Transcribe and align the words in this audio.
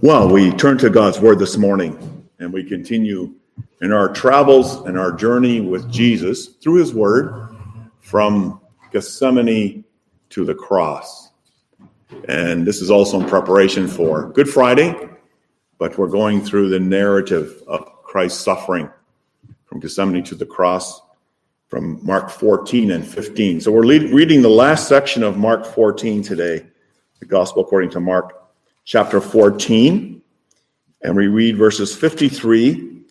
Well, 0.00 0.28
we 0.28 0.52
turn 0.52 0.78
to 0.78 0.90
God's 0.90 1.18
word 1.18 1.40
this 1.40 1.56
morning 1.56 2.24
and 2.38 2.52
we 2.52 2.62
continue 2.62 3.34
in 3.80 3.92
our 3.92 4.08
travels 4.08 4.86
and 4.86 4.96
our 4.96 5.10
journey 5.10 5.60
with 5.60 5.90
Jesus 5.90 6.50
through 6.62 6.76
his 6.76 6.94
word 6.94 7.56
from 7.98 8.60
Gethsemane 8.92 9.82
to 10.30 10.44
the 10.44 10.54
cross. 10.54 11.30
And 12.28 12.64
this 12.64 12.80
is 12.80 12.92
also 12.92 13.18
in 13.18 13.28
preparation 13.28 13.88
for 13.88 14.28
Good 14.28 14.48
Friday, 14.48 14.94
but 15.78 15.98
we're 15.98 16.06
going 16.06 16.42
through 16.42 16.68
the 16.68 16.78
narrative 16.78 17.60
of 17.66 18.04
Christ's 18.04 18.40
suffering 18.40 18.88
from 19.64 19.80
Gethsemane 19.80 20.22
to 20.26 20.36
the 20.36 20.46
cross 20.46 21.02
from 21.66 21.98
Mark 22.06 22.30
14 22.30 22.92
and 22.92 23.04
15. 23.04 23.62
So 23.62 23.72
we're 23.72 23.82
reading 23.82 24.42
the 24.42 24.48
last 24.48 24.86
section 24.86 25.24
of 25.24 25.36
Mark 25.36 25.66
14 25.66 26.22
today, 26.22 26.64
the 27.18 27.26
gospel 27.26 27.62
according 27.62 27.90
to 27.90 28.00
Mark 28.00 28.47
chapter 28.88 29.20
14, 29.20 30.22
and 31.02 31.14
we 31.14 31.26
read 31.26 31.58
verses 31.58 31.94
53 31.94 33.02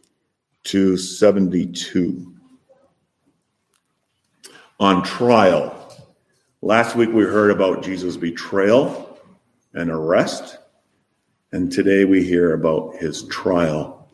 to 0.64 0.98
72. 0.98 2.34
On 4.80 5.04
trial. 5.04 5.96
Last 6.64 6.96
week 6.96 7.10
we 7.14 7.26
heard 7.26 7.52
about 7.52 7.84
Jesus' 7.84 8.18
betrayal 8.18 9.20
and 9.76 9.92
arrest, 9.92 10.58
and 11.52 11.72
today 11.72 12.06
we 12.06 12.24
hear 12.24 12.56
about 12.56 12.96
his 12.96 13.28
trial 13.28 14.10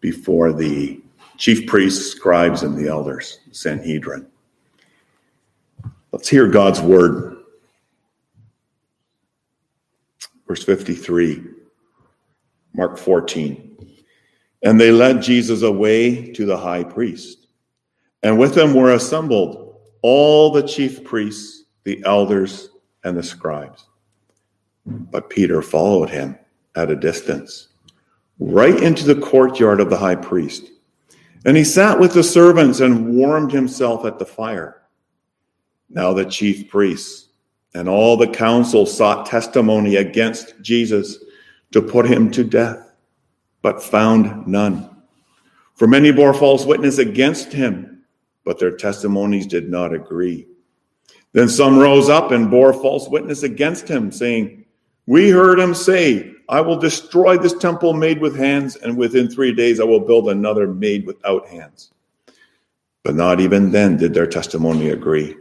before 0.00 0.54
the 0.54 1.02
chief 1.36 1.66
priests, 1.66 2.12
scribes, 2.12 2.62
and 2.62 2.78
the 2.78 2.88
elders, 2.88 3.40
Sanhedrin. 3.52 4.26
Let's 6.12 6.30
hear 6.30 6.48
God's 6.48 6.80
word 6.80 7.33
Verse 10.54 10.62
53, 10.62 11.42
Mark 12.74 12.96
14. 12.96 13.76
And 14.62 14.80
they 14.80 14.92
led 14.92 15.20
Jesus 15.20 15.62
away 15.62 16.30
to 16.30 16.46
the 16.46 16.56
high 16.56 16.84
priest. 16.84 17.48
And 18.22 18.38
with 18.38 18.54
them 18.54 18.72
were 18.72 18.92
assembled 18.92 19.80
all 20.02 20.52
the 20.52 20.62
chief 20.62 21.02
priests, 21.02 21.64
the 21.82 22.00
elders, 22.06 22.68
and 23.02 23.16
the 23.16 23.22
scribes. 23.24 23.88
But 24.86 25.28
Peter 25.28 25.60
followed 25.60 26.08
him 26.08 26.38
at 26.76 26.88
a 26.88 26.94
distance, 26.94 27.70
right 28.38 28.80
into 28.80 29.04
the 29.12 29.20
courtyard 29.20 29.80
of 29.80 29.90
the 29.90 29.98
high 29.98 30.14
priest. 30.14 30.70
And 31.44 31.56
he 31.56 31.64
sat 31.64 31.98
with 31.98 32.12
the 32.12 32.22
servants 32.22 32.78
and 32.78 33.16
warmed 33.16 33.50
himself 33.50 34.04
at 34.04 34.20
the 34.20 34.24
fire. 34.24 34.82
Now 35.90 36.12
the 36.12 36.24
chief 36.24 36.68
priests 36.68 37.23
and 37.74 37.88
all 37.88 38.16
the 38.16 38.28
council 38.28 38.86
sought 38.86 39.26
testimony 39.26 39.96
against 39.96 40.54
Jesus 40.62 41.18
to 41.72 41.82
put 41.82 42.06
him 42.06 42.30
to 42.30 42.44
death, 42.44 42.92
but 43.62 43.82
found 43.82 44.46
none. 44.46 44.88
For 45.74 45.88
many 45.88 46.12
bore 46.12 46.34
false 46.34 46.64
witness 46.64 46.98
against 46.98 47.52
him, 47.52 48.04
but 48.44 48.58
their 48.58 48.76
testimonies 48.76 49.46
did 49.46 49.68
not 49.68 49.92
agree. 49.92 50.46
Then 51.32 51.48
some 51.48 51.78
rose 51.78 52.08
up 52.08 52.30
and 52.30 52.48
bore 52.48 52.72
false 52.72 53.08
witness 53.08 53.42
against 53.42 53.88
him, 53.88 54.12
saying, 54.12 54.64
We 55.06 55.30
heard 55.30 55.58
him 55.58 55.74
say, 55.74 56.32
I 56.48 56.60
will 56.60 56.76
destroy 56.76 57.38
this 57.38 57.54
temple 57.54 57.92
made 57.94 58.20
with 58.20 58.36
hands, 58.36 58.76
and 58.76 58.96
within 58.96 59.28
three 59.28 59.52
days 59.52 59.80
I 59.80 59.84
will 59.84 60.00
build 60.00 60.28
another 60.28 60.68
made 60.68 61.06
without 61.06 61.48
hands. 61.48 61.90
But 63.02 63.16
not 63.16 63.40
even 63.40 63.72
then 63.72 63.96
did 63.96 64.14
their 64.14 64.28
testimony 64.28 64.90
agree. 64.90 65.36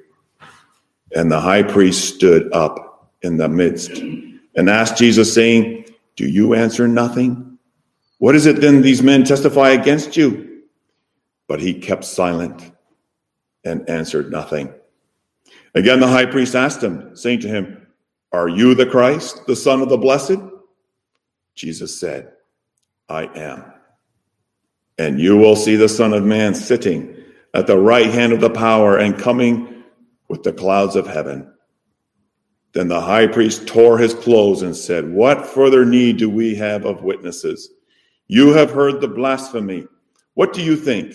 And 1.16 1.31
the 1.31 1.39
high 1.39 1.64
priest 1.64 2.16
stood 2.16 2.52
up 2.53 3.11
in 3.22 3.38
the 3.38 3.47
midst 3.47 3.92
and 4.56 4.69
asked 4.69 4.97
Jesus, 4.97 5.33
saying, 5.33 5.86
Do 6.16 6.28
you 6.28 6.53
answer 6.53 6.88
nothing? 6.88 7.58
What 8.17 8.36
is 8.36 8.45
it 8.45 8.61
then 8.61 8.81
these 8.81 9.03
men 9.03 9.23
testify 9.23 9.69
against 9.69 10.16
you? 10.16 10.64
But 11.47 11.59
he 11.59 11.73
kept 11.73 12.06
silent 12.06 12.72
and 13.63 13.90
answered 13.90 14.31
nothing. 14.31 14.74
Again, 15.75 16.00
the 16.00 16.07
high 16.07 16.25
priest 16.25 16.56
asked 16.56 16.84
him, 16.84 17.16
saying 17.16 17.40
to 17.41 17.47
him, 17.47 17.88
Are 18.31 18.47
you 18.47 18.75
the 18.75 18.85
Christ, 18.85 19.45
the 19.47 19.56
Son 19.56 19.81
of 19.81 19.90
the 19.90 19.97
Blessed? 19.97 20.38
Jesus 21.56 22.00
said, 22.00 22.31
I 23.09 23.25
am. 23.35 23.63
And 24.97 25.19
you 25.19 25.38
will 25.38 25.56
see 25.56 25.75
the 25.75 25.90
Son 25.90 26.13
of 26.13 26.24
Man 26.24 26.53
sitting 26.53 27.16
at 27.53 27.68
the 27.68 27.78
right 27.78 28.09
hand 28.09 28.34
of 28.34 28.41
the 28.41 28.50
power 28.50 28.97
and 28.97 29.18
coming 29.18 29.82
with 30.33 30.41
the 30.41 30.51
clouds 30.51 30.95
of 30.95 31.05
heaven. 31.05 31.47
Then 32.71 32.88
the 32.88 32.99
high 32.99 33.27
priest 33.27 33.67
tore 33.67 33.99
his 33.99 34.16
clothes 34.16 34.63
and 34.63 34.75
said, 34.75 35.13
What 35.13 35.45
further 35.45 35.85
need 35.85 36.17
do 36.17 36.27
we 36.27 36.55
have 36.55 36.88
of 36.88 37.03
witnesses? 37.03 37.69
You 38.27 38.51
have 38.53 38.71
heard 38.71 38.99
the 38.99 39.07
blasphemy. 39.07 39.85
What 40.33 40.51
do 40.51 40.63
you 40.63 40.75
think? 40.75 41.13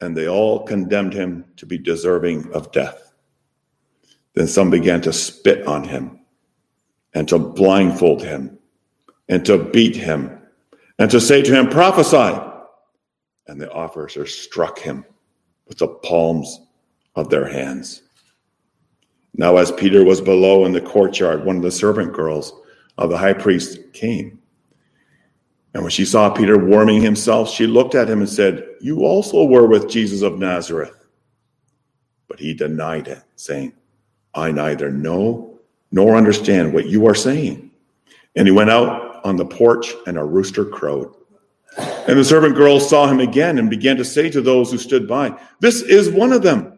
And 0.00 0.16
they 0.16 0.28
all 0.28 0.64
condemned 0.64 1.12
him 1.12 1.44
to 1.56 1.66
be 1.66 1.76
deserving 1.76 2.50
of 2.54 2.72
death. 2.72 3.12
Then 4.32 4.46
some 4.46 4.70
began 4.70 5.02
to 5.02 5.12
spit 5.12 5.66
on 5.66 5.84
him 5.84 6.20
and 7.12 7.28
to 7.28 7.38
blindfold 7.38 8.22
him 8.22 8.58
and 9.28 9.44
to 9.44 9.58
beat 9.58 9.94
him 9.94 10.40
and 10.98 11.10
to 11.10 11.20
say 11.20 11.42
to 11.42 11.54
him, 11.54 11.68
Prophesy. 11.68 12.40
And 13.46 13.60
the 13.60 13.70
officers 13.70 14.34
struck 14.34 14.78
him 14.78 15.04
with 15.68 15.76
the 15.76 15.88
palms 15.88 16.62
of 17.14 17.28
their 17.28 17.46
hands. 17.46 18.02
Now, 19.34 19.56
as 19.56 19.72
Peter 19.72 20.04
was 20.04 20.20
below 20.20 20.64
in 20.64 20.72
the 20.72 20.80
courtyard, 20.80 21.44
one 21.44 21.56
of 21.56 21.62
the 21.62 21.70
servant 21.70 22.12
girls 22.12 22.52
of 22.98 23.10
the 23.10 23.16
high 23.16 23.32
priest 23.32 23.78
came. 23.92 24.40
And 25.74 25.82
when 25.82 25.90
she 25.90 26.04
saw 26.04 26.28
Peter 26.28 26.58
warming 26.58 27.00
himself, 27.00 27.50
she 27.50 27.66
looked 27.66 27.94
at 27.94 28.10
him 28.10 28.20
and 28.20 28.28
said, 28.28 28.66
You 28.80 29.00
also 29.00 29.44
were 29.44 29.66
with 29.66 29.88
Jesus 29.88 30.20
of 30.22 30.38
Nazareth. 30.38 31.06
But 32.28 32.40
he 32.40 32.52
denied 32.52 33.08
it, 33.08 33.22
saying, 33.36 33.72
I 34.34 34.52
neither 34.52 34.90
know 34.90 35.58
nor 35.90 36.16
understand 36.16 36.72
what 36.72 36.86
you 36.86 37.06
are 37.06 37.14
saying. 37.14 37.70
And 38.36 38.46
he 38.46 38.52
went 38.52 38.70
out 38.70 39.24
on 39.24 39.36
the 39.36 39.44
porch, 39.44 39.94
and 40.06 40.18
a 40.18 40.24
rooster 40.24 40.64
crowed. 40.64 41.14
And 41.78 42.18
the 42.18 42.24
servant 42.24 42.56
girl 42.56 42.80
saw 42.80 43.06
him 43.06 43.20
again 43.20 43.58
and 43.58 43.70
began 43.70 43.96
to 43.96 44.04
say 44.04 44.28
to 44.30 44.40
those 44.40 44.70
who 44.70 44.78
stood 44.78 45.06
by, 45.06 45.38
This 45.60 45.80
is 45.82 46.10
one 46.10 46.32
of 46.32 46.42
them. 46.42 46.71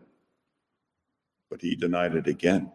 But 1.55 1.63
he 1.63 1.77
denied 1.77 2.17
it 2.17 2.27
again. 2.27 2.73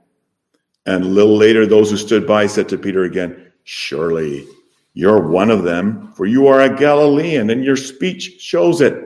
And 0.85 1.03
a 1.03 1.07
little 1.07 1.35
later, 1.35 1.65
those 1.65 1.91
who 1.91 1.97
stood 1.97 2.25
by 2.25 2.47
said 2.47 2.69
to 2.69 2.77
Peter 2.77 3.03
again, 3.03 3.51
Surely 3.65 4.47
you're 4.93 5.27
one 5.27 5.51
of 5.51 5.65
them, 5.65 6.13
for 6.13 6.25
you 6.25 6.47
are 6.47 6.61
a 6.61 6.73
Galilean, 6.73 7.49
and 7.49 7.61
your 7.61 7.75
speech 7.75 8.39
shows 8.39 8.79
it. 8.79 9.03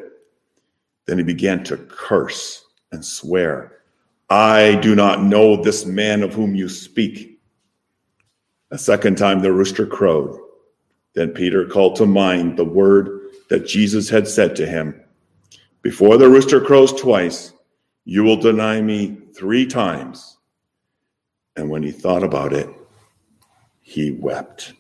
Then 1.08 1.18
he 1.18 1.24
began 1.24 1.64
to 1.64 1.78
curse 1.78 2.64
and 2.92 3.04
swear, 3.04 3.80
I 4.30 4.76
do 4.76 4.94
not 4.94 5.24
know 5.24 5.56
this 5.56 5.88
man 5.88 6.22
of 6.22 6.36
whom 6.36 6.54
you 6.54 6.70
speak. 6.70 7.42
A 8.70 8.78
second 8.78 9.18
time 9.18 9.40
the 9.40 9.52
rooster 9.52 9.88
crowed. 9.88 10.40
Then 11.16 11.30
Peter 11.30 11.66
called 11.66 11.96
to 11.96 12.06
mind 12.06 12.58
the 12.58 12.64
word 12.64 13.22
that 13.50 13.66
Jesus 13.66 14.08
had 14.08 14.28
said 14.28 14.56
to 14.58 14.68
him 14.68 15.02
Before 15.82 16.18
the 16.18 16.30
rooster 16.30 16.62
crows 16.62 16.94
twice, 16.94 17.54
you 18.06 18.24
will 18.24 18.38
deny 18.38 18.80
me 18.80 19.18
three 19.36 19.66
times. 19.66 20.38
And 21.56 21.70
when 21.70 21.84
he 21.84 21.92
thought 21.92 22.24
about 22.24 22.54
it, 22.54 22.70
he 23.82 24.12
wept. 24.12 24.74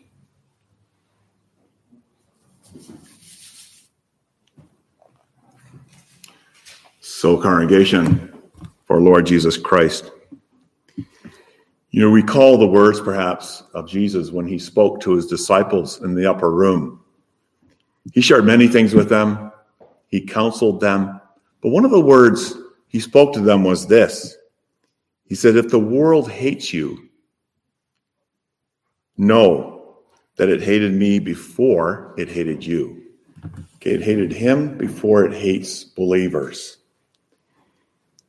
So, 7.01 7.37
congregation 7.37 8.33
for 8.85 8.99
Lord 8.99 9.25
Jesus 9.25 9.55
Christ, 9.57 10.11
you 10.97 12.01
know, 12.01 12.09
recall 12.09 12.57
the 12.57 12.67
words 12.67 12.99
perhaps 12.99 13.63
of 13.73 13.87
Jesus 13.87 14.31
when 14.31 14.47
he 14.47 14.57
spoke 14.57 14.99
to 15.01 15.13
his 15.13 15.27
disciples 15.27 16.01
in 16.01 16.15
the 16.15 16.29
upper 16.29 16.51
room. 16.51 16.99
He 18.13 18.21
shared 18.21 18.45
many 18.45 18.67
things 18.67 18.93
with 18.93 19.09
them, 19.09 19.51
he 20.07 20.21
counseled 20.21 20.79
them, 20.81 21.21
but 21.61 21.69
one 21.69 21.85
of 21.85 21.91
the 21.91 21.99
words 21.99 22.55
he 22.87 22.99
spoke 22.99 23.33
to 23.33 23.41
them 23.41 23.63
was 23.63 23.87
this 23.87 24.35
He 25.33 25.37
said, 25.37 25.55
If 25.55 25.69
the 25.69 25.79
world 25.79 26.29
hates 26.29 26.71
you, 26.71 27.09
know 29.17 29.95
that 30.35 30.47
it 30.47 30.61
hated 30.61 30.93
me 30.93 31.17
before 31.17 32.13
it 32.19 32.29
hated 32.29 32.63
you. 32.63 33.01
Okay, 33.77 33.95
it 33.95 34.03
hated 34.03 34.31
him 34.31 34.77
before 34.77 35.25
it 35.25 35.33
hates 35.33 35.85
believers. 35.85 36.77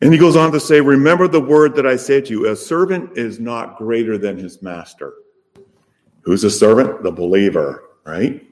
And 0.00 0.14
he 0.14 0.18
goes 0.18 0.34
on 0.34 0.50
to 0.52 0.58
say, 0.60 0.80
Remember 0.80 1.28
the 1.28 1.42
word 1.42 1.74
that 1.74 1.86
I 1.86 1.96
said 1.96 2.24
to 2.24 2.30
you 2.30 2.48
a 2.48 2.56
servant 2.56 3.18
is 3.18 3.38
not 3.38 3.76
greater 3.76 4.16
than 4.16 4.38
his 4.38 4.62
master. 4.62 5.12
Who's 6.22 6.42
a 6.44 6.50
servant? 6.50 7.02
The 7.02 7.12
believer, 7.12 7.84
right? 8.06 8.42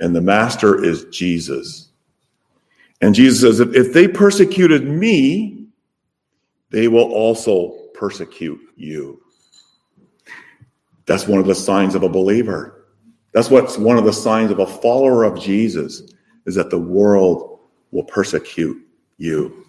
And 0.00 0.16
the 0.16 0.22
master 0.22 0.82
is 0.82 1.04
Jesus. 1.10 1.90
And 3.02 3.14
Jesus 3.14 3.42
says, 3.42 3.60
if 3.60 3.92
they 3.92 4.08
persecuted 4.08 4.88
me, 4.88 5.66
they 6.70 6.88
will 6.88 7.12
also 7.12 7.79
persecute 8.00 8.58
you. 8.76 9.22
That's 11.04 11.28
one 11.28 11.38
of 11.38 11.46
the 11.46 11.54
signs 11.54 11.94
of 11.94 12.02
a 12.02 12.08
believer. 12.08 12.86
That's 13.34 13.50
what's 13.50 13.76
one 13.76 13.98
of 13.98 14.06
the 14.06 14.12
signs 14.12 14.50
of 14.50 14.58
a 14.58 14.66
follower 14.66 15.24
of 15.24 15.38
Jesus 15.38 16.02
is 16.46 16.54
that 16.54 16.70
the 16.70 16.78
world 16.78 17.60
will 17.90 18.04
persecute 18.04 18.82
you. 19.18 19.66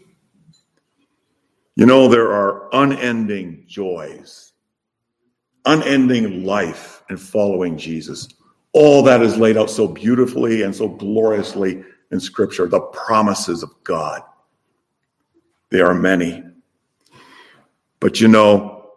You 1.76 1.86
know, 1.86 2.08
there 2.08 2.32
are 2.32 2.70
unending 2.74 3.66
joys, 3.68 4.54
unending 5.66 6.46
life 6.46 7.04
in 7.10 7.18
following 7.18 7.78
Jesus. 7.78 8.30
All 8.72 9.04
that 9.04 9.22
is 9.22 9.38
laid 9.38 9.58
out 9.58 9.70
so 9.70 9.90
beautifully 9.90 10.62
and 10.62 10.74
so 10.74 10.88
gloriously 10.88 11.84
in 12.12 12.20
Scripture, 12.22 12.68
the 12.68 12.80
promises 12.80 13.62
of 13.62 13.72
God. 13.84 14.22
They 15.70 15.82
are 15.82 15.94
many. 15.94 16.46
But 18.02 18.20
you 18.20 18.28
know, 18.28 18.90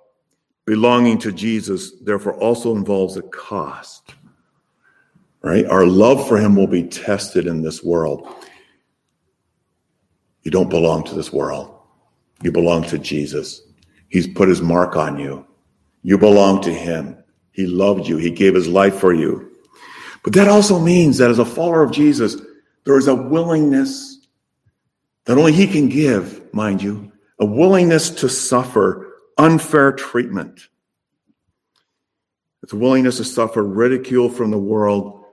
belonging 0.65 1.19
to 1.19 1.31
Jesus, 1.31 1.93
therefore, 2.01 2.35
also 2.35 2.75
involves 2.75 3.17
a 3.17 3.23
cost, 3.23 4.15
right? 5.43 5.67
Our 5.67 5.87
love 5.87 6.27
for 6.27 6.39
Him 6.39 6.57
will 6.57 6.67
be 6.67 6.85
tested 6.85 7.47
in 7.47 7.63
this 7.63 7.85
world. 7.85 8.27
You 10.43 10.51
don't 10.51 10.71
belong 10.71 11.05
to 11.05 11.15
this 11.15 11.33
world, 11.33 11.79
you 12.43 12.51
belong 12.51 12.83
to 12.85 12.99
Jesus. 12.99 13.63
He's 14.09 14.27
put 14.27 14.49
His 14.49 14.63
mark 14.63 14.97
on 14.97 15.19
you. 15.19 15.47
You 16.03 16.19
belong 16.19 16.63
to 16.63 16.73
Him. 16.73 17.17
He 17.53 17.67
loved 17.67 18.09
you, 18.09 18.17
He 18.17 18.31
gave 18.31 18.55
His 18.55 18.69
life 18.69 18.99
for 18.99 19.13
you. 19.13 19.51
But 20.23 20.33
that 20.33 20.49
also 20.49 20.79
means 20.79 21.19
that 21.19 21.31
as 21.31 21.39
a 21.39 21.45
follower 21.45 21.83
of 21.83 21.93
Jesus, 21.93 22.37
there 22.85 22.97
is 22.97 23.09
a 23.09 23.15
willingness 23.15 24.27
that 25.27 25.37
only 25.37 25.53
He 25.53 25.67
can 25.67 25.91
give, 25.91 26.53
mind 26.55 26.83
you, 26.83 27.13
a 27.39 27.45
willingness 27.45 28.11
to 28.11 28.29
suffer 28.29 29.13
unfair 29.39 29.93
treatment. 29.93 30.69
It's 32.63 32.73
a 32.73 32.77
willingness 32.77 33.19
to 33.19 33.25
suffer 33.25 33.63
ridicule 33.63 34.29
from 34.29 34.51
the 34.51 34.59
world 34.59 35.25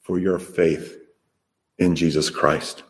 for 0.00 0.18
your 0.18 0.38
faith 0.38 0.98
in 1.78 1.94
Jesus 1.94 2.30
Christ. 2.30 2.82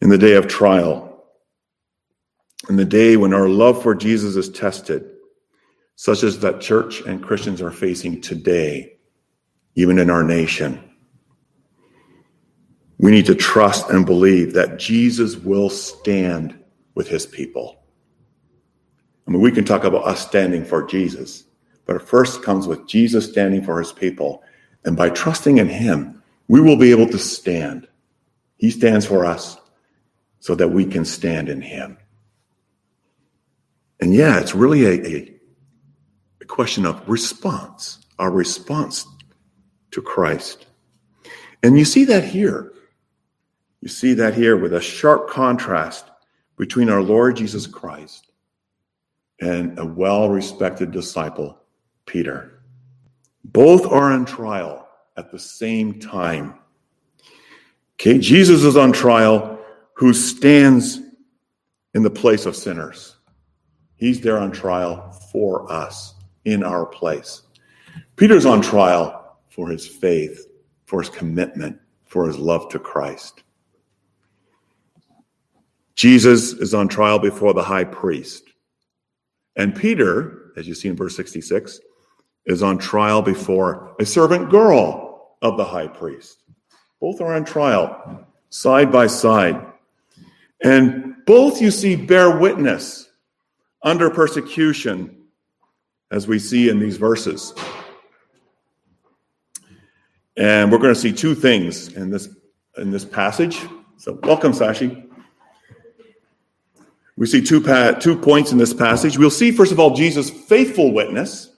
In 0.00 0.08
the 0.08 0.18
day 0.18 0.34
of 0.34 0.48
trial, 0.48 1.24
in 2.68 2.76
the 2.76 2.84
day 2.84 3.16
when 3.16 3.34
our 3.34 3.48
love 3.48 3.82
for 3.82 3.94
Jesus 3.94 4.36
is 4.36 4.48
tested, 4.48 5.04
such 5.96 6.22
as 6.22 6.40
that 6.40 6.60
church 6.60 7.00
and 7.02 7.22
Christians 7.22 7.62
are 7.62 7.70
facing 7.70 8.20
today, 8.20 8.96
even 9.74 9.98
in 9.98 10.10
our 10.10 10.24
nation, 10.24 10.93
we 12.98 13.10
need 13.10 13.26
to 13.26 13.34
trust 13.34 13.90
and 13.90 14.06
believe 14.06 14.52
that 14.54 14.78
Jesus 14.78 15.36
will 15.36 15.70
stand 15.70 16.58
with 16.94 17.08
his 17.08 17.26
people. 17.26 17.82
I 19.26 19.30
mean, 19.30 19.40
we 19.40 19.50
can 19.50 19.64
talk 19.64 19.84
about 19.84 20.06
us 20.06 20.24
standing 20.24 20.64
for 20.64 20.86
Jesus, 20.86 21.44
but 21.86 21.96
it 21.96 22.02
first 22.02 22.42
comes 22.42 22.66
with 22.66 22.86
Jesus 22.86 23.28
standing 23.28 23.64
for 23.64 23.78
his 23.78 23.92
people. 23.92 24.42
And 24.84 24.96
by 24.96 25.10
trusting 25.10 25.58
in 25.58 25.68
him, 25.68 26.22
we 26.48 26.60
will 26.60 26.76
be 26.76 26.90
able 26.90 27.08
to 27.08 27.18
stand. 27.18 27.88
He 28.58 28.70
stands 28.70 29.06
for 29.06 29.24
us 29.24 29.56
so 30.40 30.54
that 30.54 30.68
we 30.68 30.84
can 30.84 31.04
stand 31.04 31.48
in 31.48 31.62
him. 31.62 31.96
And 34.00 34.14
yeah, 34.14 34.40
it's 34.40 34.54
really 34.54 34.84
a, 34.84 35.06
a, 35.06 35.34
a 36.42 36.44
question 36.44 36.84
of 36.84 37.08
response, 37.08 38.04
our 38.18 38.30
response 38.30 39.06
to 39.92 40.02
Christ. 40.02 40.66
And 41.62 41.78
you 41.78 41.86
see 41.86 42.04
that 42.04 42.24
here. 42.24 42.73
You 43.84 43.90
see 43.90 44.14
that 44.14 44.32
here 44.32 44.56
with 44.56 44.72
a 44.72 44.80
sharp 44.80 45.28
contrast 45.28 46.06
between 46.56 46.88
our 46.88 47.02
Lord 47.02 47.36
Jesus 47.36 47.66
Christ 47.66 48.32
and 49.42 49.78
a 49.78 49.84
well 49.84 50.30
respected 50.30 50.90
disciple, 50.90 51.58
Peter. 52.06 52.62
Both 53.44 53.84
are 53.84 54.10
on 54.10 54.24
trial 54.24 54.88
at 55.18 55.30
the 55.30 55.38
same 55.38 56.00
time. 56.00 56.54
Okay, 57.96 58.18
Jesus 58.18 58.64
is 58.64 58.78
on 58.78 58.90
trial 58.90 59.58
who 59.92 60.14
stands 60.14 61.00
in 61.92 62.02
the 62.02 62.08
place 62.08 62.46
of 62.46 62.56
sinners. 62.56 63.16
He's 63.96 64.18
there 64.18 64.38
on 64.38 64.50
trial 64.50 65.12
for 65.30 65.70
us 65.70 66.14
in 66.46 66.64
our 66.64 66.86
place. 66.86 67.42
Peter's 68.16 68.46
on 68.46 68.62
trial 68.62 69.36
for 69.50 69.68
his 69.68 69.86
faith, 69.86 70.46
for 70.86 71.02
his 71.02 71.10
commitment, 71.10 71.78
for 72.06 72.26
his 72.26 72.38
love 72.38 72.70
to 72.70 72.78
Christ. 72.78 73.43
Jesus 75.94 76.52
is 76.52 76.74
on 76.74 76.88
trial 76.88 77.18
before 77.18 77.54
the 77.54 77.62
high 77.62 77.84
priest. 77.84 78.44
And 79.56 79.74
Peter, 79.74 80.52
as 80.56 80.66
you 80.66 80.74
see 80.74 80.88
in 80.88 80.96
verse 80.96 81.16
66, 81.16 81.80
is 82.46 82.62
on 82.62 82.78
trial 82.78 83.22
before 83.22 83.94
a 84.00 84.06
servant 84.06 84.50
girl 84.50 85.36
of 85.42 85.56
the 85.56 85.64
high 85.64 85.86
priest. 85.86 86.42
Both 87.00 87.20
are 87.20 87.34
on 87.34 87.44
trial, 87.44 88.26
side 88.50 88.90
by 88.90 89.06
side. 89.06 89.64
And 90.62 91.16
both 91.26 91.60
you 91.60 91.70
see 91.70 91.96
bear 91.96 92.38
witness 92.38 93.08
under 93.82 94.10
persecution, 94.10 95.24
as 96.10 96.26
we 96.26 96.38
see 96.38 96.68
in 96.68 96.78
these 96.78 96.96
verses. 96.96 97.52
And 100.36 100.72
we're 100.72 100.78
going 100.78 100.94
to 100.94 101.00
see 101.00 101.12
two 101.12 101.34
things 101.34 101.92
in 101.92 102.10
this 102.10 102.28
in 102.76 102.90
this 102.90 103.04
passage. 103.04 103.60
So 103.98 104.18
welcome, 104.24 104.52
Sashi. 104.52 105.03
We 107.16 107.26
see 107.26 107.42
two, 107.42 107.60
pa- 107.60 107.92
two 107.92 108.16
points 108.16 108.50
in 108.52 108.58
this 108.58 108.74
passage. 108.74 109.18
We'll 109.18 109.30
see, 109.30 109.52
first 109.52 109.72
of 109.72 109.78
all, 109.78 109.94
Jesus' 109.94 110.30
faithful 110.30 110.92
witness. 110.92 111.50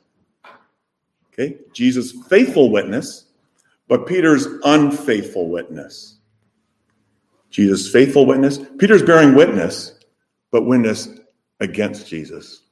Okay, 1.33 1.59
Jesus' 1.73 2.13
faithful 2.29 2.71
witness, 2.71 3.27
but 3.89 4.07
Peter's 4.07 4.47
unfaithful 4.65 5.49
witness. 5.49 6.19
Jesus' 7.51 7.91
faithful 7.91 8.27
witness. 8.27 8.59
Peter's 8.79 9.03
bearing 9.03 9.35
witness, 9.35 9.99
but 10.51 10.67
witness 10.67 11.09
against 11.61 12.07
Jesus. 12.07 12.63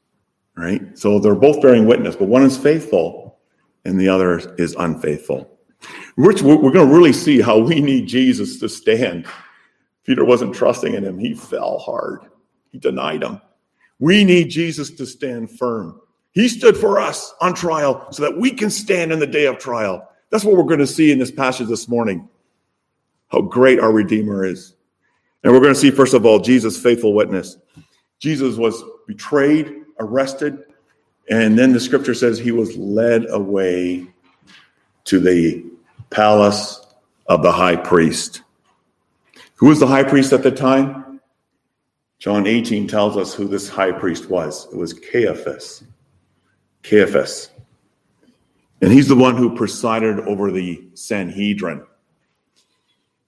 Right? 0.57 0.97
So 0.97 1.19
they're 1.19 1.35
both 1.35 1.61
bearing 1.63 1.87
witness, 1.87 2.17
but 2.17 2.29
one 2.29 2.43
is 2.43 2.57
faithful 2.57 3.39
and 3.85 3.99
the 4.01 4.09
other 4.09 4.55
is 4.57 4.75
unfaithful. 4.75 5.51
Which 6.17 6.43
we're 6.43 6.57
going 6.57 6.89
to 6.89 6.95
really 6.95 7.13
see 7.13 7.41
how 7.41 7.59
we 7.59 7.81
need 7.81 8.07
Jesus 8.07 8.59
to 8.61 8.69
stand. 8.69 9.27
Peter 10.05 10.25
wasn't 10.25 10.55
trusting 10.55 10.95
in 10.95 11.05
him, 11.05 11.19
he 11.19 11.35
fell 11.35 11.79
hard. 11.79 12.21
He 12.75 12.81
denied 12.81 13.23
him. 13.23 13.41
We 14.01 14.25
need 14.25 14.51
Jesus 14.51 14.91
to 14.91 15.07
stand 15.07 15.49
firm. 15.49 16.01
He 16.33 16.49
stood 16.49 16.77
for 16.77 16.99
us 16.99 17.33
on 17.41 17.55
trial 17.55 18.05
so 18.11 18.25
that 18.25 18.37
we 18.37 18.51
can 18.51 18.69
stand 18.69 19.13
in 19.13 19.21
the 19.21 19.29
day 19.29 19.47
of 19.47 19.59
trial. 19.59 20.11
That's 20.31 20.43
what 20.43 20.57
we're 20.57 20.65
going 20.65 20.81
to 20.81 20.87
see 20.89 21.13
in 21.13 21.21
this 21.21 21.31
passage 21.31 21.69
this 21.69 21.87
morning. 21.87 22.29
How 23.29 23.43
great 23.43 23.79
our 23.79 23.93
Redeemer 23.93 24.45
is. 24.45 24.75
And 25.45 25.53
we're 25.53 25.61
going 25.61 25.73
to 25.73 25.79
see, 25.79 25.93
first 25.93 26.15
of 26.15 26.27
all, 26.27 26.41
Jesus' 26.41 26.77
faithful 26.77 27.15
witness. 27.15 27.59
Jesus 28.19 28.57
was 28.57 28.83
betrayed, 29.07 29.73
arrested, 30.01 30.65
and 31.31 31.57
then 31.57 31.73
the 31.73 31.79
scripture 31.79 32.15
says 32.15 32.41
he 32.41 32.51
was 32.51 32.77
led 32.77 33.31
away 33.31 34.05
to 35.05 35.21
the 35.21 35.65
palace 36.11 36.85
of 37.27 37.45
the 37.45 37.53
high 37.53 37.77
priest. 37.77 38.43
Who 39.55 39.67
was 39.67 39.79
the 39.79 39.87
high 39.87 40.03
priest 40.03 40.33
at 40.33 40.43
the 40.43 40.51
time? 40.51 41.04
John 42.25 42.47
18 42.47 42.89
tells 42.89 43.19
us 43.19 43.35
who 43.35 43.47
this 43.47 43.69
high 43.69 43.93
priest 43.93 44.31
was. 44.31 44.67
It 44.73 44.79
was 44.79 44.95
Caiaphas. 44.95 45.85
Caiaphas. 46.83 47.51
And 48.81 48.91
he's 48.91 49.09
the 49.09 49.15
one 49.15 49.37
who 49.37 49.55
presided 49.55 50.21
over 50.21 50.51
the 50.51 50.89
Sanhedrin. 50.95 51.85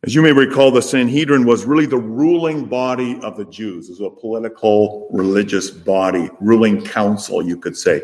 As 0.03 0.15
you 0.15 0.23
may 0.23 0.33
recall, 0.33 0.71
the 0.71 0.81
Sanhedrin 0.81 1.45
was 1.45 1.67
really 1.67 1.85
the 1.85 1.99
ruling 1.99 2.65
body 2.65 3.21
of 3.21 3.37
the 3.37 3.45
Jews. 3.45 3.91
It 3.91 4.01
was 4.01 4.01
a 4.01 4.19
political, 4.19 5.11
religious 5.13 5.71
body, 5.71 6.31
ruling 6.41 6.83
council, 6.83 7.47
you 7.47 7.59
could 7.59 7.77
say. 7.77 8.01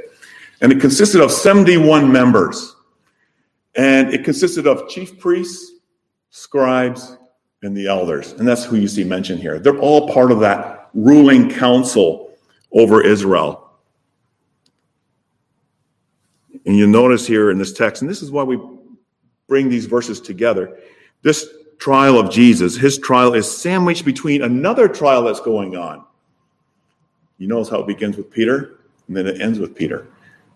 And 0.60 0.70
it 0.70 0.78
consisted 0.82 1.22
of 1.22 1.32
71 1.32 2.12
members. 2.12 2.76
And 3.76 4.12
it 4.12 4.24
consisted 4.24 4.66
of 4.66 4.90
chief 4.90 5.18
priests, 5.18 5.72
scribes, 6.28 7.16
and 7.62 7.76
the 7.76 7.86
elders. 7.86 8.32
And 8.32 8.46
that's 8.46 8.64
who 8.64 8.76
you 8.76 8.88
see 8.88 9.04
mentioned 9.04 9.40
here. 9.40 9.58
They're 9.58 9.78
all 9.78 10.12
part 10.12 10.32
of 10.32 10.40
that 10.40 10.61
ruling 10.94 11.50
council 11.50 12.32
over 12.72 13.02
Israel. 13.02 13.70
And 16.64 16.76
you 16.76 16.86
notice 16.86 17.26
here 17.26 17.50
in 17.50 17.58
this 17.58 17.72
text, 17.72 18.02
and 18.02 18.10
this 18.10 18.22
is 18.22 18.30
why 18.30 18.44
we 18.44 18.60
bring 19.48 19.68
these 19.68 19.86
verses 19.86 20.20
together. 20.20 20.78
This 21.22 21.46
trial 21.78 22.18
of 22.18 22.30
Jesus, 22.30 22.76
his 22.76 22.98
trial 22.98 23.34
is 23.34 23.50
sandwiched 23.50 24.04
between 24.04 24.42
another 24.42 24.88
trial 24.88 25.24
that's 25.24 25.40
going 25.40 25.76
on. 25.76 26.04
You 27.38 27.48
notice 27.48 27.68
how 27.68 27.80
it 27.80 27.86
begins 27.86 28.16
with 28.16 28.30
Peter 28.30 28.78
and 29.08 29.16
then 29.16 29.26
it 29.26 29.40
ends 29.40 29.58
with 29.58 29.74
Peter. 29.74 30.06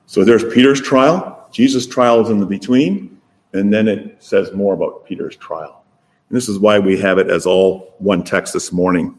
So 0.07 0.25
there's 0.25 0.45
Peter's 0.45 0.81
trial, 0.81 1.49
Jesus' 1.51 1.87
trial 1.87 2.21
is 2.21 2.31
in 2.31 2.39
the 2.39 2.47
between, 2.47 3.21
and 3.53 3.73
then 3.73 3.89
it 3.89 4.23
says 4.23 4.53
more 4.53 4.75
about 4.75 5.05
Peter's 5.05 5.37
trial. 5.37 5.85
And 6.29 6.37
this 6.37 6.49
is 6.49 6.59
why 6.59 6.79
we 6.79 6.99
have 7.01 7.19
it 7.19 7.29
as 7.29 7.47
all 7.47 7.95
one 7.99 8.23
text 8.23 8.53
this 8.53 8.73
morning. 8.73 9.19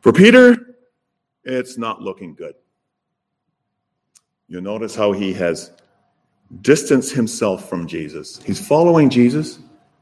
For 0.00 0.12
Peter, 0.12 0.76
it's 1.44 1.76
not 1.76 2.00
looking 2.00 2.34
good. 2.34 2.54
You'll 4.48 4.62
notice 4.62 4.94
how 4.94 5.12
he 5.12 5.32
has 5.34 5.72
distanced 6.62 7.12
himself 7.12 7.68
from 7.68 7.86
Jesus. 7.86 8.42
He's 8.42 8.66
following 8.66 9.10
Jesus, 9.10 9.60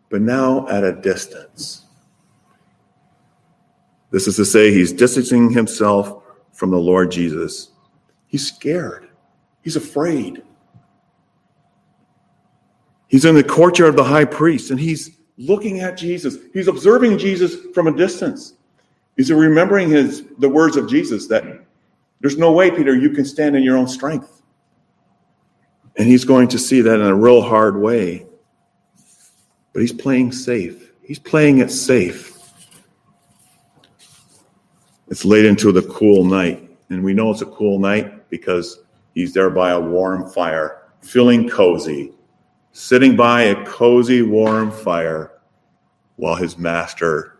but 0.09 0.23
now 0.23 0.67
at 0.69 0.85
a 0.85 0.93
distance. 0.93 1.85
This 4.11 4.27
is 4.27 4.37
to 4.37 4.45
say, 4.45 4.73
he's 4.73 4.93
distancing 4.93 5.51
himself 5.51 6.23
from 6.53 6.71
the 6.71 6.79
Lord 6.79 7.11
Jesus. 7.11 7.73
He's 8.27 8.47
scared, 8.47 9.09
he's 9.63 9.77
afraid. 9.77 10.43
He's 13.09 13.25
in 13.25 13.35
the 13.35 13.43
courtyard 13.43 13.91
of 13.91 13.97
the 13.97 14.05
high 14.05 14.27
priest 14.27 14.71
and 14.71 14.79
he's 14.79 15.17
looking 15.39 15.81
at 15.81 15.97
Jesus. 15.97 16.37
He's 16.53 16.69
observing 16.69 17.17
Jesus 17.17 17.57
from 17.73 17.87
a 17.87 17.97
distance. 17.97 18.53
He's 19.19 19.33
remembering 19.33 19.91
his 19.91 20.23
the 20.39 20.49
words 20.49 20.77
of 20.77 20.89
Jesus 20.89 21.27
that 21.27 21.45
there's 22.21 22.39
no 22.39 22.53
way, 22.53 22.71
Peter, 22.71 22.97
you 22.97 23.11
can 23.11 23.25
stand 23.25 23.57
in 23.57 23.65
your 23.65 23.77
own 23.77 23.89
strength. 23.89 24.43
And 25.97 26.07
he's 26.07 26.25
going 26.25 26.47
to 26.49 26.59
see 26.59 26.81
that 26.81 27.01
in 27.01 27.07
a 27.07 27.15
real 27.15 27.43
hard 27.43 27.81
way. 27.81 28.27
But 29.73 29.83
he's 29.83 29.93
playing 29.93 30.31
safe. 30.31 30.93
He's 31.03 31.19
playing 31.19 31.59
it 31.59 31.73
safe. 31.73 32.37
It's 35.09 35.25
late 35.25 35.45
into 35.45 35.73
the 35.73 35.83
cool 35.83 36.25
night. 36.25 36.71
And 36.89 37.03
we 37.03 37.13
know 37.13 37.33
it's 37.33 37.43
a 37.43 37.47
cool 37.47 37.81
night 37.81 38.31
because 38.31 38.79
he's 39.15 39.35
there 39.35 39.51
by 39.51 39.71
a 39.71 39.81
warm 39.81 40.31
fire, 40.31 40.83
feeling 41.03 41.49
cozy, 41.49 42.13
sitting 42.71 43.17
by 43.17 43.43
a 43.43 43.65
cozy, 43.65 44.23
warm 44.23 44.71
fire 44.71 45.33
while 46.17 46.37
his 46.37 46.57
master 46.57 47.38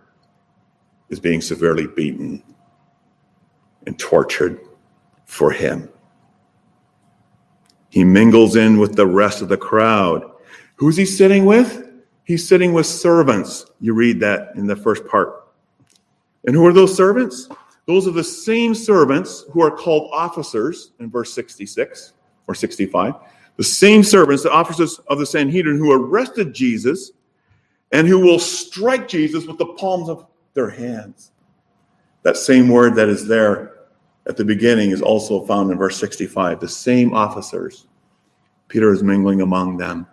is 1.09 1.21
being 1.21 1.41
severely 1.41 1.87
beaten 1.87 2.43
and 3.87 3.99
tortured 3.99 4.61
for 5.25 5.51
him. 5.51 5.89
He 7.91 8.05
mingles 8.05 8.57
in 8.57 8.79
with 8.79 8.95
the 8.95 9.07
rest 9.07 9.43
of 9.43 9.49
the 9.49 9.57
crowd. 9.57 10.31
Who's 10.77 10.97
he 10.97 11.07
sitting 11.07 11.47
with? 11.47 11.89
He's 12.25 12.47
sitting 12.47 12.73
with 12.75 12.87
servants. 12.87 13.65
You 13.81 13.95
read 13.95 14.21
that 14.21 14.53
in 14.55 14.67
the 14.67 14.77
first 14.77 15.07
part. 15.07 15.49
And 16.47 16.55
who 16.55 16.67
are 16.67 16.73
those 16.73 16.95
servants? 16.95 17.49
Those 17.87 18.07
are 18.07 18.13
the 18.13 18.23
same 18.23 18.75
servants 18.75 19.47
who 19.51 19.63
are 19.63 19.71
called 19.71 20.11
officers 20.13 20.93
in 21.01 21.11
verse 21.11 21.33
66 21.33 22.13
or 22.47 22.55
65. 22.55 23.15
The 23.57 23.65
same 23.65 24.05
servants, 24.05 24.43
the 24.43 24.53
officers 24.53 24.99
of 25.09 25.19
the 25.19 25.27
Sanhedrin 25.27 25.79
who 25.79 25.91
arrested 25.91 26.55
Jesus 26.55 27.13
and 27.93 28.07
who 28.07 28.19
will 28.19 28.39
strike 28.39 29.09
Jesus 29.09 29.47
with 29.47 29.57
the 29.57 29.67
palms 29.67 30.09
of 30.09 30.27
their 30.59 30.69
hands. 30.69 31.31
That 32.25 32.37
same 32.37 32.69
word 32.69 32.97
that 32.97 33.09
is 33.09 33.29
there 33.29 33.77
at 34.27 34.37
the 34.37 34.45
beginning 34.45 34.91
is 34.91 35.01
also 35.01 35.47
found 35.47 35.71
in 35.71 35.79
verse 35.79 35.97
65. 35.99 36.59
The 36.59 36.69
same 36.69 37.15
officers. 37.15 37.87
Peter 38.67 38.93
is 38.93 39.05
mingling 39.05 39.41
among 39.41 39.77
them. 39.77 40.05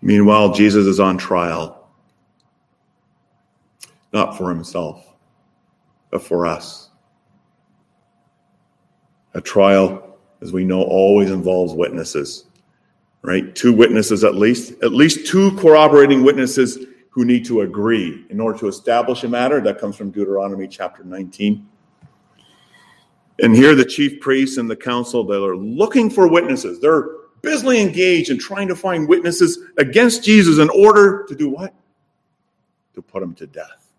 Meanwhile, 0.00 0.54
Jesus 0.54 0.86
is 0.86 0.98
on 0.98 1.18
trial, 1.18 1.88
not 4.14 4.38
for 4.38 4.48
himself, 4.48 5.06
but 6.10 6.22
for 6.22 6.46
us. 6.46 6.88
A 9.34 9.42
trial, 9.42 10.16
as 10.40 10.52
we 10.52 10.64
know, 10.64 10.82
always 10.82 11.30
involves 11.30 11.74
witnesses, 11.74 12.46
right? 13.20 13.54
Two 13.54 13.74
witnesses 13.74 14.24
at 14.24 14.36
least, 14.36 14.72
at 14.82 14.92
least 14.92 15.26
two 15.26 15.54
corroborating 15.56 16.22
witnesses 16.22 16.78
who 17.16 17.24
need 17.24 17.46
to 17.46 17.62
agree 17.62 18.26
in 18.28 18.38
order 18.38 18.58
to 18.58 18.68
establish 18.68 19.24
a 19.24 19.28
matter. 19.28 19.58
That 19.58 19.78
comes 19.78 19.96
from 19.96 20.10
Deuteronomy 20.10 20.68
chapter 20.68 21.02
19. 21.02 21.66
And 23.40 23.56
here, 23.56 23.74
the 23.74 23.86
chief 23.86 24.20
priests 24.20 24.58
and 24.58 24.68
the 24.68 24.76
council, 24.76 25.24
they're 25.24 25.56
looking 25.56 26.10
for 26.10 26.28
witnesses. 26.28 26.78
They're 26.78 27.08
busily 27.40 27.80
engaged 27.80 28.28
in 28.28 28.38
trying 28.38 28.68
to 28.68 28.76
find 28.76 29.08
witnesses 29.08 29.58
against 29.78 30.24
Jesus 30.24 30.58
in 30.58 30.68
order 30.68 31.24
to 31.26 31.34
do 31.34 31.48
what? 31.48 31.74
To 32.96 33.00
put 33.00 33.22
him 33.22 33.34
to 33.36 33.46
death. 33.46 33.90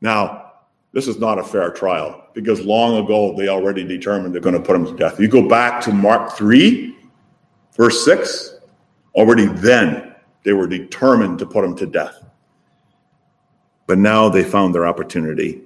Now, 0.00 0.52
this 0.90 1.06
is 1.06 1.18
not 1.18 1.38
a 1.38 1.44
fair 1.44 1.70
trial 1.70 2.26
because 2.34 2.60
long 2.60 3.04
ago 3.04 3.36
they 3.36 3.46
already 3.46 3.84
determined 3.84 4.34
they're 4.34 4.40
going 4.40 4.56
to 4.56 4.60
put 4.60 4.74
him 4.74 4.86
to 4.86 4.96
death. 4.96 5.20
You 5.20 5.28
go 5.28 5.48
back 5.48 5.80
to 5.82 5.92
Mark 5.92 6.32
3, 6.32 6.96
verse 7.76 8.04
6, 8.04 8.56
already 9.14 9.46
then 9.46 10.13
they 10.44 10.52
were 10.52 10.66
determined 10.66 11.38
to 11.40 11.46
put 11.46 11.64
him 11.64 11.74
to 11.76 11.86
death. 11.86 12.24
But 13.86 13.98
now 13.98 14.28
they 14.28 14.44
found 14.44 14.74
their 14.74 14.86
opportunity. 14.86 15.62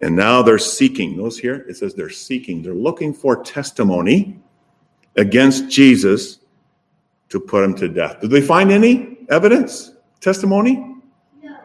And 0.00 0.14
now 0.14 0.42
they're 0.42 0.58
seeking. 0.58 1.16
Notice 1.16 1.38
here, 1.38 1.66
it 1.68 1.76
says 1.76 1.94
they're 1.94 2.08
seeking. 2.10 2.62
They're 2.62 2.74
looking 2.74 3.12
for 3.12 3.42
testimony 3.42 4.38
against 5.16 5.68
Jesus 5.68 6.38
to 7.30 7.40
put 7.40 7.64
him 7.64 7.74
to 7.76 7.88
death. 7.88 8.20
Did 8.20 8.30
they 8.30 8.40
find 8.40 8.70
any 8.70 9.18
evidence, 9.28 9.92
testimony? 10.20 10.94
No. 11.42 11.58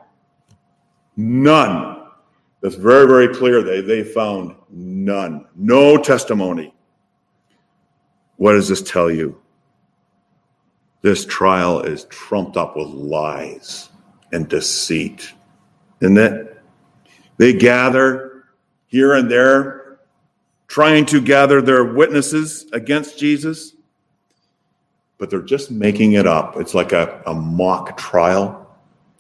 None. 1.16 2.08
That's 2.62 2.76
very, 2.76 3.06
very 3.08 3.34
clear. 3.34 3.62
They, 3.62 3.82
they 3.82 4.04
found 4.04 4.56
none. 4.70 5.46
No 5.56 5.98
testimony. 5.98 6.74
What 8.38 8.54
does 8.54 8.68
this 8.68 8.82
tell 8.82 9.12
you? 9.12 9.40
This 11.04 11.26
trial 11.26 11.82
is 11.82 12.06
trumped 12.06 12.56
up 12.56 12.78
with 12.78 12.88
lies 12.88 13.90
and 14.32 14.48
deceit. 14.48 15.34
Isn't 16.00 16.18
it? 16.18 16.62
They 17.38 17.54
gather 17.54 18.46
here 18.88 19.14
and 19.14 19.30
there 19.30 20.00
trying 20.68 21.06
to 21.08 21.20
gather 21.20 21.62
their 21.62 21.84
witnesses 21.84 22.66
against 22.72 23.20
Jesus, 23.20 23.76
but 25.18 25.30
they're 25.30 25.42
just 25.42 25.70
making 25.70 26.14
it 26.14 26.26
up. 26.26 26.56
It's 26.56 26.74
like 26.74 26.94
a, 26.94 27.22
a 27.28 27.34
mock 27.34 27.98
trial. 27.98 28.74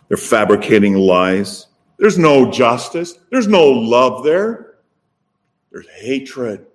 They're 0.07 0.15
fabricating 0.15 0.95
lies. 0.95 1.67
There's 1.97 2.17
no 2.17 2.49
justice, 2.49 3.19
there's 3.29 3.47
no 3.47 3.65
love 3.65 4.23
there. 4.23 4.75
There's 5.71 5.89
hatred. 5.89 6.65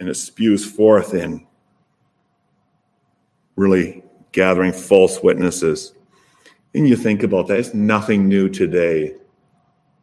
And 0.00 0.08
it 0.08 0.14
spews 0.14 0.64
forth 0.64 1.12
in 1.12 1.46
really 3.58 4.04
gathering 4.30 4.72
false 4.72 5.20
witnesses. 5.22 5.94
And 6.74 6.88
you 6.88 6.96
think 6.96 7.24
about 7.24 7.48
that, 7.48 7.58
it's 7.58 7.74
nothing 7.74 8.28
new 8.28 8.48
today. 8.48 9.14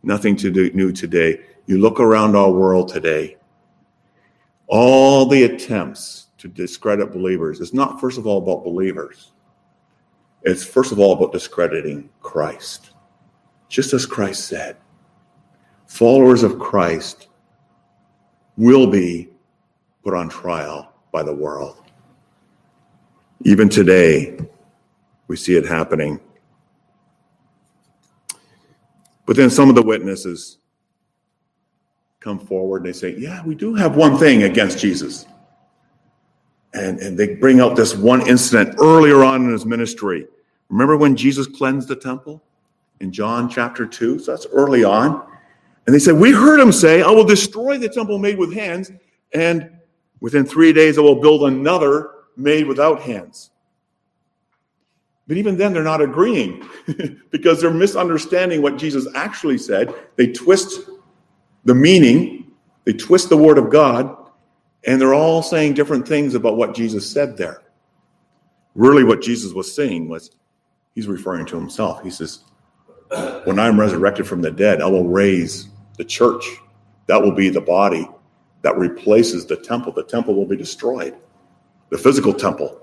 Nothing 0.04 0.36
to 0.38 0.52
do 0.52 0.72
new 0.74 0.92
today. 0.92 1.40
You 1.66 1.80
look 1.80 2.00
around 2.00 2.36
our 2.36 2.52
world 2.52 2.90
today, 2.90 3.38
all 4.68 5.26
the 5.26 5.44
attempts 5.44 6.28
to 6.38 6.48
discredit 6.48 7.12
believers 7.12 7.60
is 7.60 7.74
not, 7.74 8.00
first 8.00 8.18
of 8.18 8.28
all, 8.28 8.38
about 8.38 8.64
believers. 8.64 9.32
It's, 10.44 10.64
first 10.64 10.92
of 10.92 11.00
all, 11.00 11.14
about 11.14 11.32
discrediting 11.32 12.10
Christ. 12.22 12.92
Just 13.70 13.94
as 13.94 14.06
Christ 14.06 14.48
said, 14.48 14.78
followers 15.88 16.44
of 16.44 16.60
Christ 16.60 17.30
will 18.58 18.86
be 18.86 19.30
put 20.04 20.14
on 20.14 20.30
trial 20.30 20.94
by 21.12 21.24
the 21.24 21.34
world. 21.34 21.85
Even 23.46 23.70
today, 23.70 24.36
we 25.28 25.36
see 25.36 25.56
it 25.56 25.68
happening. 25.68 26.20
But 29.28 29.38
then 29.38 29.52
some 29.52 29.70
of 29.70 29.76
the 29.76 29.84
witnesses 29.84 30.58
come 32.20 32.40
forward 32.40 32.78
and 32.78 32.88
they 32.88 32.98
say, 32.98 33.16
Yeah, 33.16 33.46
we 33.46 33.54
do 33.54 33.76
have 33.76 33.96
one 33.96 34.18
thing 34.18 34.44
against 34.44 34.80
Jesus. 34.80 35.28
And, 36.74 37.00
and 37.00 37.18
they 37.18 37.36
bring 37.36 37.62
out 37.62 37.76
this 37.76 37.96
one 37.96 38.28
incident 38.28 38.78
earlier 38.80 39.24
on 39.24 39.46
in 39.46 39.52
his 39.52 39.66
ministry. 39.66 40.28
Remember 40.70 40.98
when 40.98 41.16
Jesus 41.16 41.46
cleansed 41.46 41.88
the 41.88 41.96
temple 41.96 42.44
in 43.00 43.12
John 43.12 43.48
chapter 43.48 43.86
2? 43.86 44.20
So 44.20 44.32
that's 44.32 44.48
early 44.48 44.84
on. 44.84 45.24
And 45.86 45.94
they 45.94 46.00
said, 46.00 46.16
We 46.16 46.32
heard 46.32 46.60
him 46.60 46.72
say, 46.72 47.04
I 47.04 47.12
will 47.12 47.24
destroy 47.24 47.78
the 47.78 47.90
temple 47.90 48.18
made 48.18 48.40
with 48.40 48.56
hands, 48.56 48.92
and 49.36 49.70
within 50.20 50.46
three 50.48 50.74
days 50.74 50.98
I 50.98 51.02
will 51.02 51.22
build 51.22 51.44
another 51.44 52.15
made 52.38 52.68
without 52.68 53.02
hands. 53.02 53.52
But 55.28 55.38
even 55.38 55.58
then, 55.58 55.74
they're 55.74 55.84
not 55.84 56.02
agreeing 56.02 56.68
because 57.32 57.60
they're 57.60 57.72
misunderstanding 57.72 58.62
what 58.62 58.78
Jesus 58.78 59.08
actually 59.16 59.58
said. 59.58 59.94
They 60.18 60.28
twist 60.28 60.82
the 61.64 61.74
meaning, 61.74 62.52
they 62.84 62.94
twist 62.94 63.30
the 63.30 63.38
word 63.38 63.58
of 63.58 63.72
God, 63.72 64.16
and 64.86 65.02
they're 65.02 65.16
all 65.16 65.42
saying 65.42 65.74
different 65.74 66.08
things 66.08 66.36
about 66.36 66.58
what 66.58 66.76
Jesus 66.76 67.10
said 67.10 67.38
there. 67.38 67.64
Really, 68.76 69.04
what 69.04 69.22
Jesus 69.22 69.52
was 69.54 69.74
saying 69.74 70.08
was, 70.08 70.32
he's 70.94 71.08
referring 71.08 71.48
to 71.48 71.56
himself. 71.56 72.04
He 72.04 72.12
says, 72.12 72.44
When 73.46 73.58
I'm 73.58 73.80
resurrected 73.80 74.28
from 74.28 74.42
the 74.42 74.52
dead, 74.52 74.82
I 74.82 74.86
will 74.86 75.08
raise 75.08 75.70
the 75.98 76.06
church. 76.06 76.46
That 77.08 77.22
will 77.22 77.32
be 77.32 77.50
the 77.50 77.62
body 77.62 78.08
that 78.62 78.78
replaces 78.78 79.46
the 79.46 79.56
temple. 79.56 79.92
The 79.92 80.04
temple 80.04 80.36
will 80.36 80.46
be 80.46 80.58
destroyed, 80.58 81.16
the 81.90 81.98
physical 81.98 82.34
temple. 82.34 82.82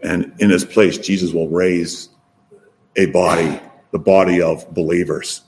And 0.00 0.34
in 0.38 0.50
its 0.50 0.64
place, 0.64 0.98
Jesus 0.98 1.32
will 1.32 1.48
raise 1.48 2.10
a 2.96 3.06
body, 3.06 3.60
the 3.90 3.98
body 3.98 4.42
of 4.42 4.72
believers. 4.74 5.42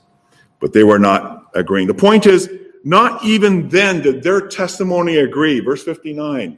But 0.59 0.73
they 0.73 0.83
were 0.83 0.99
not 0.99 1.43
agreeing. 1.53 1.87
The 1.87 1.93
point 1.93 2.25
is, 2.25 2.49
not 2.83 3.23
even 3.23 3.67
then 3.69 4.01
did 4.01 4.23
their 4.23 4.47
testimony 4.47 5.17
agree. 5.17 5.59
Verse 5.59 5.83
59. 5.83 6.57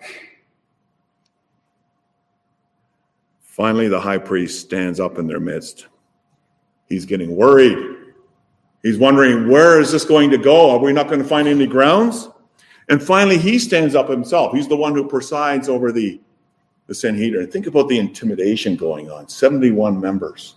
Finally, 3.42 3.88
the 3.90 4.00
high 4.00 4.18
priest 4.18 4.62
stands 4.62 5.00
up 5.00 5.18
in 5.18 5.28
their 5.28 5.40
midst. 5.40 5.88
He's 6.88 7.06
getting 7.06 7.36
worried. 7.36 7.78
He's 8.84 8.98
wondering, 8.98 9.50
where 9.50 9.82
is 9.82 9.92
this 9.92 10.06
going 10.06 10.30
to 10.32 10.38
go? 10.38 10.72
Are 10.72 10.80
we 10.80 10.94
not 10.94 11.08
going 11.08 11.22
to 11.22 11.28
find 11.28 11.48
any 11.48 11.68
grounds? 11.68 12.30
And 12.88 13.04
finally, 13.04 13.38
he 13.38 13.60
stands 13.60 13.96
up 13.96 14.08
himself. 14.10 14.54
He's 14.54 14.68
the 14.68 14.78
one 14.78 14.96
who 14.96 15.08
presides 15.08 15.68
over 15.68 15.92
the, 15.92 16.22
the 16.90 16.96
Sanhedrin. 16.96 17.50
Think 17.52 17.68
about 17.68 17.88
the 17.88 18.00
intimidation 18.00 18.76
going 18.76 19.12
on 19.12 19.30
71 19.30 20.02
members, 20.02 20.56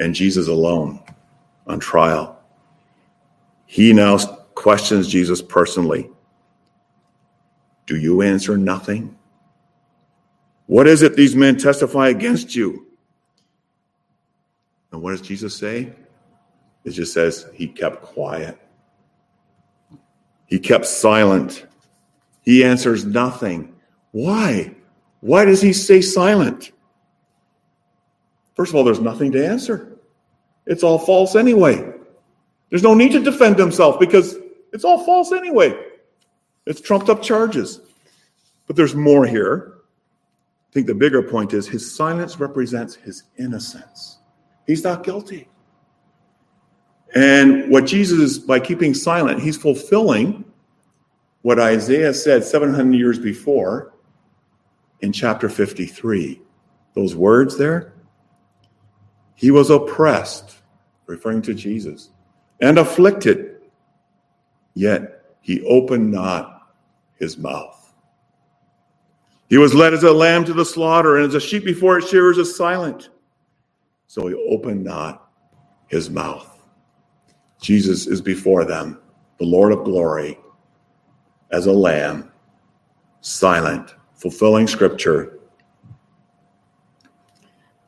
and 0.00 0.14
Jesus 0.14 0.48
alone 0.48 0.98
on 1.66 1.78
trial. 1.78 2.40
He 3.66 3.92
now 3.92 4.16
questions 4.54 5.06
Jesus 5.08 5.42
personally. 5.42 6.10
Do 7.84 7.96
you 7.96 8.22
answer 8.22 8.56
nothing? 8.56 9.14
What 10.66 10.86
is 10.88 11.02
it 11.02 11.16
these 11.16 11.36
men 11.36 11.58
testify 11.58 12.08
against 12.08 12.56
you? 12.56 12.86
And 14.90 15.02
what 15.02 15.10
does 15.10 15.20
Jesus 15.20 15.54
say? 15.54 15.92
It 16.84 16.92
just 16.92 17.12
says 17.12 17.46
he 17.52 17.66
kept 17.68 18.00
quiet. 18.00 18.58
He 20.46 20.58
kept 20.58 20.86
silent. 20.86 21.66
He 22.40 22.64
answers 22.64 23.04
nothing. 23.04 23.74
Why? 24.12 24.76
Why 25.20 25.44
does 25.44 25.60
he 25.60 25.72
stay 25.72 26.00
silent? 26.00 26.72
First 28.54 28.70
of 28.70 28.76
all, 28.76 28.84
there's 28.84 29.00
nothing 29.00 29.32
to 29.32 29.46
answer. 29.46 29.98
It's 30.66 30.82
all 30.82 30.98
false 30.98 31.36
anyway. 31.36 31.92
There's 32.68 32.82
no 32.82 32.94
need 32.94 33.12
to 33.12 33.20
defend 33.20 33.58
himself 33.58 33.98
because 33.98 34.36
it's 34.72 34.84
all 34.84 35.04
false 35.04 35.32
anyway. 35.32 35.76
It's 36.66 36.80
trumped 36.80 37.08
up 37.08 37.22
charges. 37.22 37.80
But 38.66 38.76
there's 38.76 38.94
more 38.94 39.26
here. 39.26 39.74
I 40.70 40.72
think 40.72 40.86
the 40.86 40.94
bigger 40.94 41.22
point 41.22 41.52
is 41.52 41.66
his 41.66 41.92
silence 41.92 42.38
represents 42.38 42.94
his 42.94 43.24
innocence. 43.38 44.18
He's 44.66 44.84
not 44.84 45.02
guilty. 45.02 45.48
And 47.14 47.68
what 47.70 47.86
Jesus, 47.86 48.38
by 48.38 48.60
keeping 48.60 48.94
silent, 48.94 49.40
he's 49.40 49.56
fulfilling 49.56 50.44
what 51.42 51.58
Isaiah 51.58 52.14
said 52.14 52.44
700 52.44 52.96
years 52.96 53.18
before 53.18 53.92
in 55.02 55.12
chapter 55.12 55.48
53. 55.48 56.40
Those 56.94 57.14
words 57.14 57.56
there. 57.56 57.94
He 59.34 59.50
was 59.50 59.70
oppressed, 59.70 60.56
referring 61.06 61.42
to 61.42 61.54
Jesus, 61.54 62.10
and 62.60 62.78
afflicted, 62.78 63.56
yet 64.74 65.34
he 65.40 65.62
opened 65.62 66.10
not 66.10 66.74
his 67.18 67.38
mouth. 67.38 67.94
He 69.48 69.58
was 69.58 69.74
led 69.74 69.94
as 69.94 70.04
a 70.04 70.12
lamb 70.12 70.44
to 70.44 70.52
the 70.52 70.64
slaughter, 70.64 71.16
and 71.16 71.26
as 71.26 71.34
a 71.34 71.40
sheep 71.40 71.64
before 71.64 71.98
its 71.98 72.08
shearers 72.08 72.38
is 72.38 72.54
silent. 72.54 73.08
So 74.06 74.26
he 74.26 74.34
opened 74.48 74.84
not 74.84 75.30
his 75.88 76.10
mouth. 76.10 76.46
Jesus 77.60 78.06
is 78.06 78.20
before 78.20 78.64
them, 78.64 79.00
the 79.38 79.44
Lord 79.44 79.72
of 79.72 79.84
glory, 79.84 80.38
as 81.50 81.66
a 81.66 81.72
lamb, 81.72 82.30
silent, 83.22 83.94
fulfilling 84.20 84.66
scripture. 84.66 85.38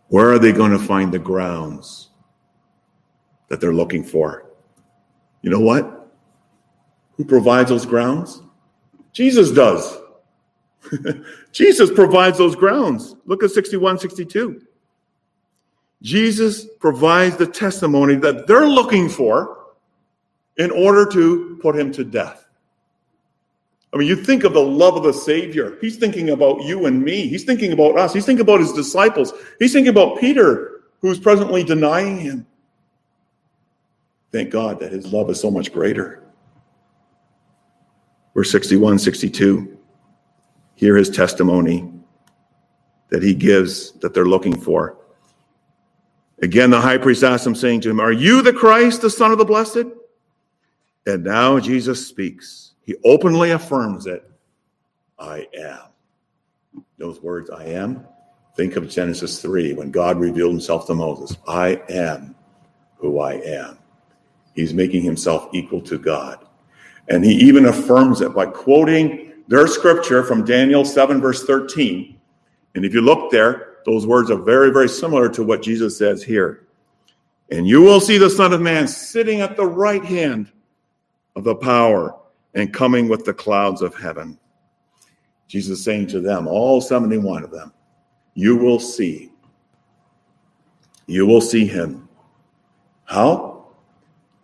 Where 0.09 0.33
are 0.33 0.39
they 0.39 0.53
going 0.53 0.73
to 0.73 0.79
find 0.79 1.13
the 1.13 1.19
grounds 1.19 2.11
that 3.49 3.61
they're 3.61 3.75
looking 3.75 4.03
for? 4.03 4.51
You 5.43 5.51
know 5.51 5.61
what? 5.61 6.11
Who 7.17 7.25
provides 7.25 7.69
those 7.69 7.85
grounds? 7.85 8.43
Jesus 9.13 9.51
does. 9.51 9.99
Jesus 11.53 11.91
provides 11.91 12.39
those 12.39 12.57
grounds. 12.57 13.15
Look 13.27 13.43
at 13.43 13.51
61, 13.51 13.99
62. 13.99 14.63
Jesus 16.01 16.67
provides 16.81 17.37
the 17.37 17.47
testimony 17.47 18.15
that 18.17 18.47
they're 18.47 18.69
looking 18.69 19.09
for 19.09 19.67
in 20.57 20.71
order 20.71 21.07
to 21.07 21.59
put 21.63 21.79
him 21.79 21.93
to 21.93 22.05
death. 22.05 22.47
I 23.93 23.99
mean, 23.99 24.09
you 24.09 24.17
think 24.17 24.45
of 24.45 24.55
the 24.55 24.63
love 24.63 24.97
of 24.97 25.03
the 25.03 25.13
Savior. 25.13 25.77
He's 25.81 25.97
thinking 25.97 26.31
about 26.31 26.63
you 26.63 26.87
and 26.87 27.03
me. 27.03 27.29
He's 27.29 27.45
thinking 27.45 27.73
about 27.73 27.99
us. 27.99 28.15
He's 28.15 28.25
thinking 28.25 28.43
about 28.43 28.61
his 28.61 28.73
disciples. 28.73 29.33
He's 29.59 29.73
thinking 29.73 29.91
about 29.91 30.19
Peter, 30.19 30.85
who's 31.01 31.19
presently 31.19 31.63
denying 31.63 32.19
him. 32.19 32.47
Thank 34.31 34.51
God 34.51 34.81
that 34.81 34.93
his 34.93 35.13
love 35.13 35.29
is 35.29 35.39
so 35.39 35.51
much 35.51 35.73
greater. 35.73 36.23
Verse 38.35 38.51
61, 38.51 38.99
62. 38.99 39.77
Hear 40.75 40.97
his 40.97 41.11
testimony 41.11 41.93
that 43.11 43.23
he 43.23 43.35
gives 43.35 43.93
that 44.01 44.15
they're 44.15 44.25
looking 44.25 44.59
for. 44.59 44.97
Again, 46.41 46.71
the 46.71 46.81
high 46.81 46.97
priest 46.97 47.23
asked 47.23 47.47
him, 47.47 47.55
saying 47.55 47.83
to 47.83 47.91
him, 47.91 48.01
Are 48.01 48.11
you 48.11 48.41
the 48.41 48.55
Christ, 48.55 49.03
the 49.03 49.11
Son 49.11 49.33
of 49.33 49.39
the 49.39 49.45
Blessed? 49.45 49.85
And 51.07 51.25
now 51.25 51.61
Jesus 51.61 52.07
speaks. 52.07 52.72
He 52.85 52.97
openly 53.05 53.51
affirms 53.51 54.07
it 54.07 54.29
I 55.19 55.47
am. 55.57 55.81
Those 56.99 57.21
words, 57.21 57.51
I 57.51 57.65
am, 57.65 58.07
think 58.57 58.77
of 58.77 58.89
Genesis 58.89 59.41
3 59.41 59.75
when 59.75 59.91
God 59.91 60.19
revealed 60.19 60.53
himself 60.53 60.87
to 60.87 60.95
Moses. 60.95 61.37
I 61.47 61.83
am 61.89 62.35
who 62.97 63.21
I 63.21 63.35
am. 63.35 63.79
He's 64.55 64.75
making 64.75 65.03
himself 65.03 65.49
equal 65.53 65.81
to 65.83 65.99
God. 65.99 66.45
And 67.09 67.25
he 67.25 67.33
even 67.33 67.67
affirms 67.67 68.21
it 68.21 68.35
by 68.35 68.47
quoting 68.47 69.33
their 69.49 69.67
scripture 69.67 70.23
from 70.23 70.45
Daniel 70.45 70.85
7, 70.85 71.21
verse 71.21 71.45
13. 71.45 72.19
And 72.75 72.85
if 72.85 72.95
you 72.95 73.01
look 73.01 73.31
there, 73.31 73.79
those 73.85 74.07
words 74.07 74.31
are 74.31 74.39
very, 74.39 74.71
very 74.71 74.89
similar 74.89 75.29
to 75.31 75.43
what 75.43 75.63
Jesus 75.63 75.97
says 75.97 76.23
here. 76.23 76.67
And 77.51 77.67
you 77.67 77.83
will 77.83 78.01
see 78.01 78.19
the 78.19 78.31
Son 78.31 78.53
of 78.53 78.61
Man 78.61 78.87
sitting 78.87 79.41
at 79.41 79.57
the 79.57 79.67
right 79.67 80.05
hand 80.05 80.51
of 81.37 81.45
the 81.45 81.55
power 81.55 82.17
and 82.55 82.73
coming 82.73 83.09
with 83.09 83.25
the 83.25 83.35
clouds 83.35 83.83
of 83.83 83.95
heaven. 83.95 84.39
Jesus 85.49 85.83
saying 85.85 86.07
to 86.09 86.21
them, 86.21 86.47
all 86.47 86.81
71 86.81 87.45
of 87.45 87.51
them, 87.51 87.73
you 88.35 88.57
will 88.57 88.81
see. 88.81 89.31
You 91.07 91.27
will 91.27 91.41
see 91.41 91.67
him. 91.67 92.09
How? 93.05 93.67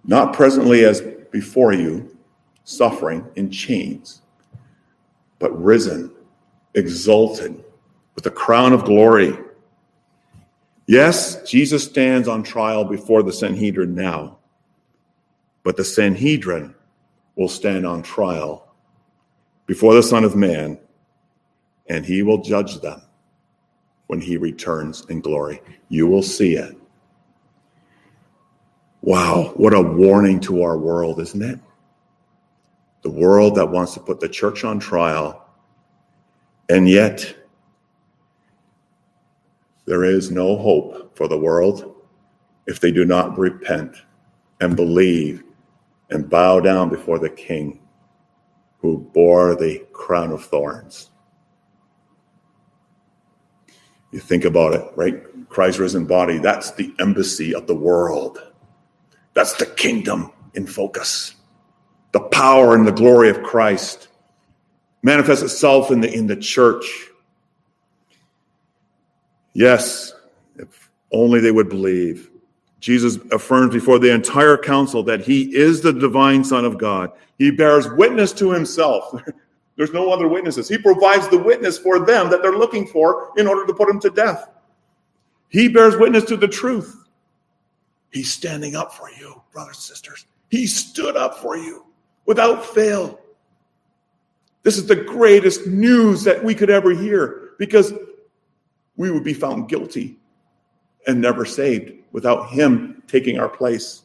Not 0.05 0.33
presently 0.33 0.85
as 0.85 1.01
before 1.31 1.73
you, 1.73 2.17
suffering 2.65 3.27
in 3.37 3.51
chains, 3.51 4.23
but 5.39 5.59
risen, 5.63 6.11
exalted, 6.75 7.65
with 8.15 8.27
a 8.27 8.31
crown 8.31 8.73
of 8.73 8.85
glory. 8.85 9.37
Yes, 10.87 11.43
Jesus 11.49 11.85
stands 11.85 12.29
on 12.29 12.43
trial 12.43 12.85
before 12.85 13.23
the 13.23 13.33
Sanhedrin 13.33 13.95
now, 13.95 14.39
but 15.63 15.77
the 15.77 15.85
Sanhedrin 15.85 16.75
will 17.39 17.49
stand 17.49 17.87
on 17.87 18.03
trial 18.03 18.69
before 19.67 19.95
the 19.95 20.03
Son 20.03 20.25
of 20.25 20.35
Man, 20.35 20.77
and 21.89 22.05
he 22.05 22.23
will 22.23 22.43
judge 22.43 22.81
them 22.81 23.01
when 24.09 24.21
he 24.21 24.37
returns 24.37 25.07
in 25.09 25.21
glory. 25.21 25.63
You 25.89 26.09
will 26.09 26.23
see 26.23 26.57
it. 26.57 26.77
Wow, 29.03 29.53
what 29.55 29.73
a 29.73 29.81
warning 29.81 30.41
to 30.41 30.63
our 30.63 30.77
world, 30.77 31.21
isn't 31.21 31.43
it? 31.43 31.61
The 33.03 33.11
world 33.11 33.55
that 33.55 33.71
wants 33.71 33.95
to 33.95 34.01
put 34.01 34.19
the 34.19 34.29
church 34.29 34.65
on 34.65 34.81
trial, 34.81 35.47
and 36.69 36.89
yet 36.89 37.35
there 39.87 40.03
is 40.03 40.33
no 40.33 40.59
hope 40.59 41.17
for 41.17 41.29
the 41.29 41.39
world 41.39 41.95
if 42.67 42.81
they 42.81 42.91
do 42.91 43.05
not 43.05 43.39
repent 43.39 43.97
and 44.61 44.75
believe 44.75 45.45
and 46.11 46.29
bow 46.29 46.61
down 46.61 46.89
before 46.89 47.19
the 47.19 47.31
king 47.31 47.81
who 48.79 48.99
bore 49.13 49.57
the 49.57 49.85
crown 49.93 50.33
of 50.33 50.45
thorns. 50.45 51.11
You 54.13 54.21
think 54.21 54.45
about 54.45 54.75
it, 54.75 54.85
right? 54.97 55.23
Christ's 55.49 55.81
risen 55.81 56.07
body, 56.07 56.39
that's 56.39 56.73
the 56.73 56.95
embassy 56.99 57.55
of 57.55 57.67
the 57.67 57.75
world. 57.75 58.53
That's 59.35 59.55
the 59.55 59.67
kingdom 59.67 60.33
in 60.55 60.67
focus. 60.67 61.35
The 62.13 62.21
power 62.21 62.75
and 62.75 62.87
the 62.87 62.93
glory 62.93 63.29
of 63.29 63.43
Christ 63.43 64.09
manifests 65.03 65.45
itself 65.45 65.91
in 65.91 66.01
the, 66.01 66.13
in 66.13 66.27
the 66.27 66.37
church. 66.37 67.09
Yes, 69.53 70.13
if 70.57 70.91
only 71.13 71.41
they 71.41 71.51
would 71.51 71.69
believe. 71.69 72.31
Jesus 72.81 73.17
affirms 73.33 73.75
before 73.75 73.99
the 73.99 74.13
entire 74.13 74.57
council 74.57 75.03
that 75.05 75.21
he 75.21 75.55
is 75.55 75.81
the 75.81 75.93
divine 75.93 76.45
Son 76.45 76.65
of 76.65 76.79
God. 76.79 77.11
He 77.39 77.51
bears 77.51 77.89
witness 77.91 78.33
to 78.35 78.51
himself. 78.51 79.21
There's 79.77 79.93
no 79.93 80.11
other 80.13 80.29
witnesses. 80.29 80.69
He 80.69 80.79
provides 80.79 81.29
the 81.29 81.39
witness 81.39 81.79
for 81.79 82.05
them 82.05 82.31
that 82.31 82.43
they're 82.43 82.57
looking 82.57 82.87
for 82.87 83.33
in 83.37 83.47
order 83.47 83.67
to 83.67 83.75
put 83.75 83.89
him 83.89 84.01
to 84.01 84.11
death. 84.11 84.49
He 85.49 85.69
bears 85.69 85.97
witness 85.97 86.25
to 86.25 86.37
the 86.37 86.49
truth. 86.49 86.97
He's 88.11 88.33
standing 88.33 88.75
up 88.75 88.93
for 88.93 89.11
you, 89.11 89.41
brothers 89.53 89.77
and 89.77 89.83
sisters. 89.83 90.27
He 90.51 90.67
stood 90.67 91.17
up 91.17 91.39
for 91.39 91.57
you. 91.57 91.85
without 92.27 92.63
fail. 92.63 93.19
This 94.63 94.77
is 94.77 94.87
the 94.87 94.97
greatest 94.97 95.67
news 95.67 96.23
that 96.25 96.45
we 96.45 96.55
could 96.55 96.69
ever 96.69 96.91
hear 96.91 97.53
because 97.59 97.95
we 98.97 99.11
would 99.11 99.25
be 99.25 99.33
found 99.33 99.71
guilty 99.71 100.18
and 101.07 101.21
never 101.21 101.45
saved 101.45 101.93
without 102.13 102.51
Him 102.51 103.03
taking 103.07 103.39
our 103.39 103.49
place. 103.49 104.03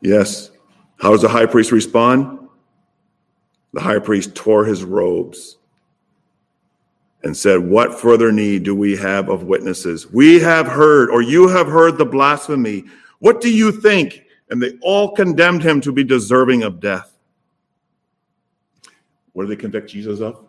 Yes. 0.00 0.50
How 1.00 1.10
does 1.10 1.22
the 1.22 1.28
high 1.28 1.46
priest 1.46 1.72
respond? 1.72 2.48
The 3.72 3.80
high 3.80 3.98
priest 3.98 4.34
tore 4.34 4.64
his 4.64 4.82
robes 4.84 5.58
and 7.22 7.36
said, 7.36 7.58
What 7.58 7.98
further 7.98 8.32
need 8.32 8.62
do 8.62 8.74
we 8.74 8.96
have 8.96 9.28
of 9.28 9.44
witnesses? 9.44 10.10
We 10.10 10.40
have 10.40 10.66
heard, 10.66 11.10
or 11.10 11.22
you 11.22 11.48
have 11.48 11.66
heard 11.66 11.98
the 11.98 12.06
blasphemy. 12.06 12.84
What 13.18 13.40
do 13.40 13.52
you 13.52 13.72
think? 13.72 14.24
And 14.50 14.62
they 14.62 14.78
all 14.80 15.14
condemned 15.14 15.62
him 15.62 15.80
to 15.82 15.92
be 15.92 16.04
deserving 16.04 16.62
of 16.62 16.80
death. 16.80 17.18
What 19.32 19.44
do 19.44 19.48
they 19.48 19.56
convict 19.56 19.90
Jesus 19.90 20.20
of? 20.20 20.44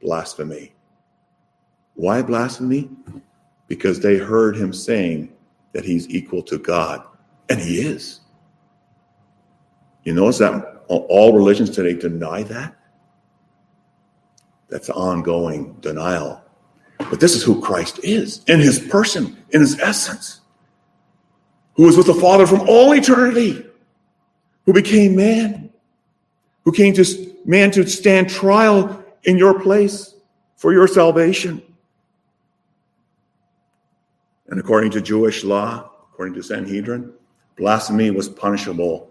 Blasphemy. 0.00 0.72
Why 1.98 2.22
blasphemy? 2.22 2.88
Because 3.66 3.98
they 3.98 4.18
heard 4.18 4.56
him 4.56 4.72
saying 4.72 5.32
that 5.72 5.84
he's 5.84 6.08
equal 6.08 6.44
to 6.44 6.56
God, 6.56 7.04
and 7.48 7.58
he 7.60 7.80
is. 7.80 8.20
You 10.04 10.14
notice 10.14 10.38
that 10.38 10.84
all 10.86 11.32
religions 11.32 11.70
today 11.70 11.94
deny 11.94 12.44
that? 12.44 12.76
That's 14.68 14.88
ongoing 14.90 15.72
denial. 15.80 16.40
But 16.98 17.18
this 17.18 17.34
is 17.34 17.42
who 17.42 17.60
Christ 17.60 17.98
is 18.04 18.44
in 18.46 18.60
his 18.60 18.78
person, 18.78 19.36
in 19.50 19.60
his 19.60 19.80
essence, 19.80 20.40
who 21.74 21.82
was 21.82 21.96
with 21.96 22.06
the 22.06 22.14
Father 22.14 22.46
from 22.46 22.60
all 22.68 22.94
eternity, 22.94 23.66
who 24.66 24.72
became 24.72 25.16
man, 25.16 25.70
who 26.64 26.70
came 26.70 26.94
to 26.94 27.34
man 27.44 27.72
to 27.72 27.84
stand 27.88 28.30
trial 28.30 29.04
in 29.24 29.36
your 29.36 29.58
place 29.58 30.14
for 30.54 30.72
your 30.72 30.86
salvation. 30.86 31.60
And 34.48 34.58
according 34.58 34.90
to 34.92 35.00
Jewish 35.00 35.44
law, 35.44 35.90
according 36.12 36.34
to 36.34 36.42
Sanhedrin, 36.42 37.12
blasphemy 37.56 38.10
was 38.10 38.28
punishable 38.28 39.10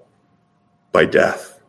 by 0.91 1.06
death. 1.06 1.60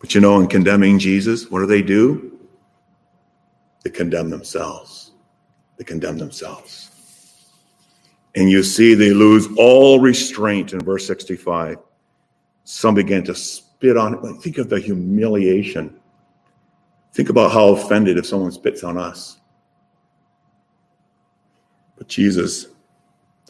But 0.00 0.14
you 0.14 0.20
know, 0.20 0.40
in 0.40 0.48
condemning 0.48 0.98
Jesus, 0.98 1.50
what 1.50 1.60
do 1.60 1.66
they 1.66 1.82
do? 1.82 2.38
They 3.84 3.90
condemn 3.90 4.30
themselves. 4.30 5.12
They 5.76 5.84
condemn 5.84 6.18
themselves. 6.18 6.90
And 8.34 8.50
you 8.50 8.62
see, 8.62 8.94
they 8.94 9.10
lose 9.10 9.48
all 9.56 10.00
restraint 10.00 10.72
in 10.72 10.80
verse 10.80 11.06
65. 11.06 11.78
Some 12.64 12.94
began 12.94 13.24
to 13.24 13.34
spit 13.34 13.96
on 13.96 14.14
it. 14.14 14.42
Think 14.42 14.58
of 14.58 14.68
the 14.68 14.78
humiliation. 14.78 15.98
Think 17.12 17.28
about 17.28 17.50
how 17.50 17.70
offended 17.70 18.16
if 18.18 18.26
someone 18.26 18.52
spits 18.52 18.84
on 18.84 18.96
us. 18.96 19.39
But 22.00 22.08
Jesus 22.08 22.66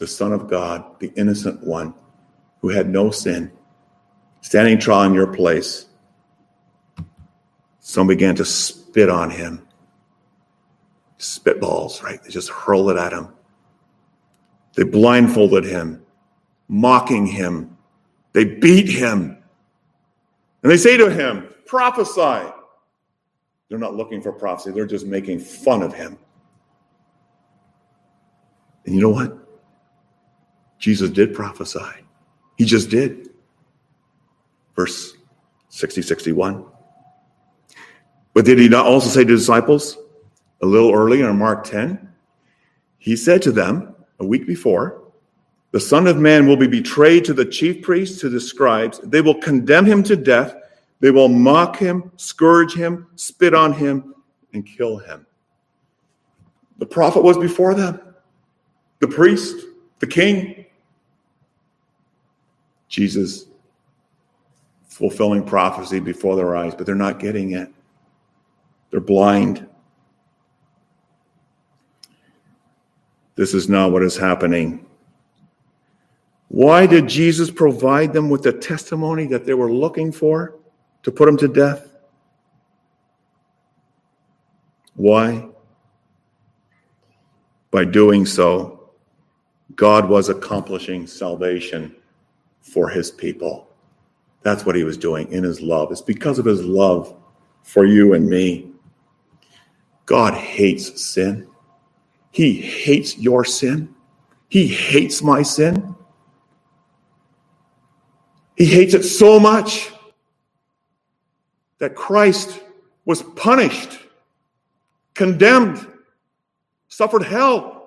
the 0.01 0.07
Son 0.07 0.33
of 0.33 0.49
God, 0.49 0.99
the 0.99 1.13
innocent 1.15 1.63
one 1.63 1.93
who 2.59 2.69
had 2.69 2.89
no 2.89 3.11
sin, 3.11 3.51
standing 4.41 4.79
trial 4.79 5.03
in 5.03 5.13
your 5.13 5.27
place, 5.27 5.85
some 7.79 8.07
began 8.07 8.35
to 8.37 8.43
spit 8.43 9.09
on 9.09 9.29
him. 9.29 9.61
Spitballs, 11.19 12.01
right? 12.01 12.21
They 12.23 12.31
just 12.31 12.49
hurled 12.49 12.89
it 12.89 12.97
at 12.97 13.13
him. 13.13 13.27
They 14.73 14.83
blindfolded 14.83 15.65
him, 15.65 16.03
mocking 16.67 17.27
him. 17.27 17.77
They 18.33 18.45
beat 18.45 18.89
him. 18.89 19.37
And 20.63 20.71
they 20.71 20.77
say 20.77 20.97
to 20.97 21.11
him, 21.11 21.47
prophesy. 21.67 22.51
They're 23.69 23.77
not 23.77 23.95
looking 23.95 24.19
for 24.19 24.31
prophecy, 24.31 24.71
they're 24.71 24.87
just 24.87 25.05
making 25.05 25.41
fun 25.41 25.83
of 25.83 25.93
him. 25.93 26.17
And 28.85 28.95
you 28.95 29.01
know 29.01 29.09
what? 29.09 29.37
Jesus 30.79 31.09
did 31.09 31.33
prophesy. 31.33 31.79
He 32.57 32.65
just 32.65 32.89
did. 32.89 33.29
Verse 34.75 35.15
60, 35.69 36.01
61. 36.01 36.65
But 38.33 38.45
did 38.45 38.59
he 38.59 38.69
not 38.69 38.85
also 38.85 39.09
say 39.09 39.23
to 39.23 39.35
disciples 39.35 39.97
a 40.61 40.65
little 40.65 40.93
earlier 40.93 41.29
in 41.29 41.37
Mark 41.37 41.63
10? 41.63 42.09
He 42.97 43.15
said 43.15 43.41
to 43.43 43.51
them 43.51 43.95
a 44.19 44.25
week 44.25 44.47
before, 44.47 45.01
The 45.71 45.79
Son 45.79 46.07
of 46.07 46.17
Man 46.17 46.47
will 46.47 46.57
be 46.57 46.67
betrayed 46.67 47.25
to 47.25 47.33
the 47.33 47.45
chief 47.45 47.81
priests, 47.81 48.19
to 48.21 48.29
the 48.29 48.39
scribes. 48.39 48.99
They 48.99 49.21
will 49.21 49.39
condemn 49.39 49.85
him 49.85 50.03
to 50.03 50.15
death. 50.15 50.55
They 50.99 51.11
will 51.11 51.29
mock 51.29 51.77
him, 51.77 52.11
scourge 52.17 52.73
him, 52.75 53.07
spit 53.15 53.53
on 53.53 53.73
him, 53.73 54.13
and 54.53 54.65
kill 54.65 54.97
him. 54.97 55.25
The 56.77 56.85
prophet 56.85 57.23
was 57.23 57.37
before 57.37 57.73
them, 57.73 57.99
the 59.01 59.07
priest, 59.07 59.65
the 59.99 60.07
king, 60.07 60.65
Jesus 62.87 63.47
fulfilling 64.87 65.43
prophecy 65.43 65.99
before 65.99 66.35
their 66.35 66.55
eyes, 66.55 66.75
but 66.75 66.85
they're 66.85 66.95
not 66.95 67.19
getting 67.19 67.53
it. 67.53 67.69
They're 68.91 68.99
blind. 68.99 69.67
This 73.35 73.55
is 73.55 73.67
not 73.67 73.91
what 73.91 74.03
is 74.03 74.15
happening. 74.15 74.85
Why 76.49 76.85
did 76.85 77.07
Jesus 77.07 77.49
provide 77.49 78.13
them 78.13 78.29
with 78.29 78.43
the 78.43 78.53
testimony 78.53 79.25
that 79.27 79.45
they 79.45 79.55
were 79.55 79.71
looking 79.71 80.11
for 80.11 80.59
to 81.01 81.11
put 81.11 81.27
him 81.27 81.37
to 81.37 81.47
death? 81.47 81.87
Why? 84.95 85.47
By 87.71 87.85
doing 87.85 88.25
so, 88.25 88.80
God 89.75 90.09
was 90.09 90.29
accomplishing 90.29 91.07
salvation 91.07 91.95
for 92.61 92.89
his 92.89 93.11
people. 93.11 93.67
That's 94.43 94.65
what 94.65 94.75
he 94.75 94.83
was 94.83 94.97
doing 94.97 95.31
in 95.31 95.43
his 95.43 95.61
love. 95.61 95.91
It's 95.91 96.01
because 96.01 96.39
of 96.39 96.45
his 96.45 96.63
love 96.63 97.15
for 97.63 97.85
you 97.85 98.13
and 98.13 98.27
me. 98.27 98.71
God 100.05 100.33
hates 100.33 101.01
sin. 101.03 101.47
He 102.31 102.53
hates 102.53 103.17
your 103.17 103.45
sin. 103.45 103.93
He 104.49 104.67
hates 104.67 105.21
my 105.21 105.43
sin. 105.43 105.95
He 108.57 108.65
hates 108.65 108.93
it 108.93 109.03
so 109.03 109.39
much 109.39 109.91
that 111.77 111.95
Christ 111.95 112.59
was 113.05 113.23
punished, 113.23 113.99
condemned, 115.13 115.85
suffered 116.89 117.23
hell 117.23 117.80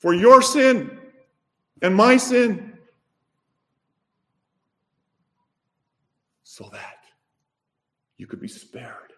for 0.00 0.12
your 0.12 0.42
sin 0.42 0.98
and 1.80 1.94
my 1.94 2.16
sin. 2.16 2.66
so 6.60 6.68
that 6.72 6.96
you 8.18 8.26
could 8.26 8.40
be 8.40 8.48
spared 8.48 9.14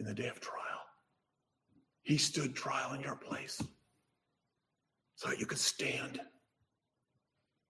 in 0.00 0.04
the 0.04 0.12
day 0.12 0.26
of 0.26 0.40
trial. 0.40 0.58
He 2.02 2.18
stood 2.18 2.56
trial 2.56 2.92
in 2.92 3.00
your 3.00 3.14
place 3.14 3.62
so 5.14 5.28
that 5.28 5.38
you 5.38 5.46
could 5.46 5.60
stand. 5.60 6.20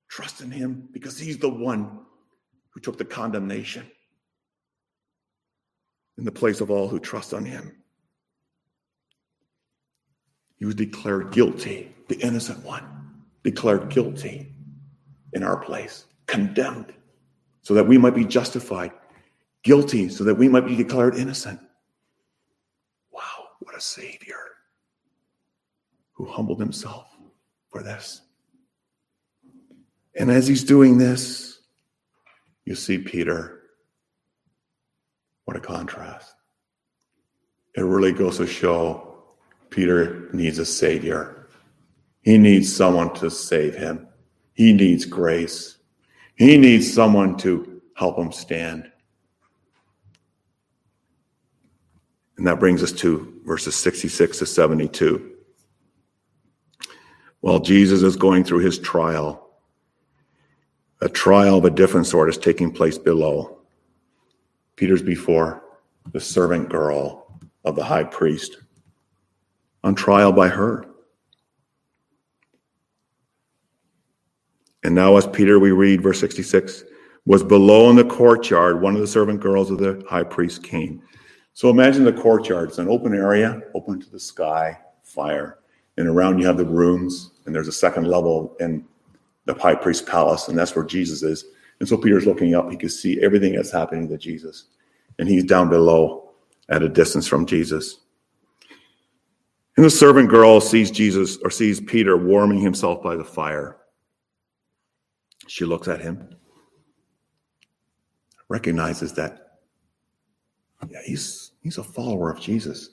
Trust 0.09 0.41
in 0.41 0.51
him 0.51 0.89
because 0.93 1.19
he's 1.19 1.39
the 1.39 1.49
one 1.49 2.01
who 2.71 2.81
took 2.81 2.99
the 2.99 3.05
condemnation 3.05 3.87
in 6.19 6.25
the 6.25 6.33
place 6.33 6.61
of 6.61 6.71
all 6.71 6.89
who 6.89 6.99
trust 6.99 7.33
on 7.33 7.45
him. 7.45 7.71
He 10.57 10.65
was 10.65 10.75
declared 10.75 11.33
guilty, 11.33 11.92
the 12.13 12.27
innocent 12.27 12.63
one, 12.65 12.85
declared 13.43 13.89
guilty 13.89 14.53
in 15.33 15.43
our 15.43 15.57
place, 15.57 16.05
condemned, 16.27 16.93
so 17.63 17.75
that 17.75 17.87
we 17.87 17.97
might 17.97 18.15
be 18.15 18.25
justified 18.25 18.93
guilty 19.63 20.09
so 20.09 20.25
that 20.25 20.35
we 20.35 20.49
might 20.49 20.67
be 20.67 20.77
declared 20.77 21.15
innocent. 21.15 21.61
Wow, 23.13 23.47
what 23.61 23.77
a 23.77 23.81
Savior 23.81 24.37
who 26.13 26.27
humbled 26.27 26.61
himself 26.61 27.07
for 27.71 27.83
this. 27.83 28.21
And 30.15 30.31
as 30.31 30.47
he's 30.47 30.65
doing 30.65 30.99
this, 30.99 31.61
you 32.65 32.75
see 32.75 32.99
Peter. 32.99 33.63
What 35.45 35.57
a 35.57 35.61
contrast. 35.61 36.35
It 37.75 37.81
really 37.81 38.13
goes 38.13 38.37
to 38.37 38.47
show 38.47 39.17
Peter 39.71 40.29
needs 40.33 40.59
a 40.59 40.67
Savior. 40.67 41.42
He 42.23 42.39
needs 42.39 42.75
someone 42.75 43.13
to 43.15 43.31
save 43.31 43.75
him. 43.75 44.09
He 44.55 44.73
needs 44.73 45.05
grace. 45.05 45.79
He 46.37 46.57
needs 46.57 46.93
someone 46.93 47.37
to 47.39 47.83
help 47.95 48.19
him 48.19 48.33
stand. 48.33 48.91
And 52.39 52.47
that 52.47 52.59
brings 52.61 52.83
us 52.83 52.93
to 52.93 53.41
verses 53.45 53.75
66 53.77 54.39
to 54.39 54.47
72. 54.47 55.29
while 57.43 57.59
Jesus 57.59 58.03
is 58.03 58.17
going 58.17 58.45
through 58.45 58.61
his 58.61 58.79
trial. 58.79 59.51
A 61.01 61.09
trial 61.09 61.59
of 61.59 61.65
a 61.65 61.71
different 61.71 62.07
sort 62.07 62.29
is 62.29 62.39
taking 62.39 62.73
place 62.73 62.97
below. 62.97 63.59
Peter's 64.77 65.03
before 65.03 65.63
the 66.13 66.21
servant 66.21 66.69
girl 66.69 67.41
of 67.65 67.75
the 67.75 67.85
high 67.85 68.05
priest 68.05 68.59
on 69.85 69.95
trial 69.97 70.33
by 70.33 70.49
her. 70.49 70.87
And 74.85 74.95
now, 74.95 75.17
as 75.17 75.27
Peter, 75.27 75.59
we 75.59 75.71
read 75.71 76.03
verse 76.03 76.21
66, 76.21 76.85
was 77.25 77.45
below 77.45 77.89
in 77.91 77.97
the 77.97 78.05
courtyard, 78.05 78.81
one 78.81 78.95
of 78.95 79.01
the 79.01 79.07
servant 79.07 79.41
girls 79.41 79.71
of 79.71 79.79
the 79.79 80.05
high 80.09 80.25
priest 80.25 80.63
came. 80.63 81.03
So 81.55 81.71
imagine 81.71 82.05
the 82.05 82.13
courtyard. 82.13 82.71
It's 82.71 82.79
an 82.79 82.89
open 82.89 83.15
area, 83.15 83.61
open 83.75 84.01
to 84.01 84.11
the 84.11 84.19
sky, 84.19 84.79
fire. 85.05 85.59
And 85.99 86.09
around 86.09 86.39
you 86.39 86.47
have 86.47 86.57
the 86.57 86.65
rooms, 86.65 87.33
and 87.47 87.55
there's 87.55 87.69
a 87.69 87.73
second 87.73 88.09
level 88.09 88.57
in 88.59 88.85
the 89.45 89.55
high 89.55 89.75
priest's 89.75 90.09
palace, 90.09 90.49
and 90.49 90.59
that's 90.59 90.75
where 90.75 90.85
Jesus 90.85 91.23
is. 91.23 91.45
And 91.81 91.89
so 91.89 91.97
Peter's 91.97 92.27
looking 92.27 92.55
up. 92.55 92.71
He 92.71 92.77
can 92.77 92.89
see 92.89 93.21
everything 93.23 93.55
that's 93.55 93.71
happening 93.71 94.09
to 94.09 94.17
Jesus. 94.17 94.67
And 95.19 95.29
he's 95.29 95.45
down 95.45 95.69
below 95.69 96.31
at 96.69 96.83
a 96.83 96.89
distance 96.89 97.27
from 97.27 97.45
Jesus. 97.45 97.99
And 99.77 99.85
the 99.85 99.91
servant 99.91 100.29
girl 100.29 100.61
sees 100.61 100.91
Jesus 100.91 101.39
or 101.39 101.51
sees 101.51 101.81
Peter 101.81 102.17
warming 102.17 102.61
himself 102.61 103.03
by 103.03 103.17
the 103.17 103.25
fire. 103.25 103.79
She 105.49 105.65
looks 105.65 105.89
at 105.89 106.01
him, 106.01 106.37
recognizes 108.49 109.13
that, 109.15 109.59
yeah, 110.89 111.01
he's, 111.05 111.53
he's 111.63 111.79
a 111.79 111.85
follower 111.85 112.31
of 112.31 112.41
Jesus. 112.41 112.91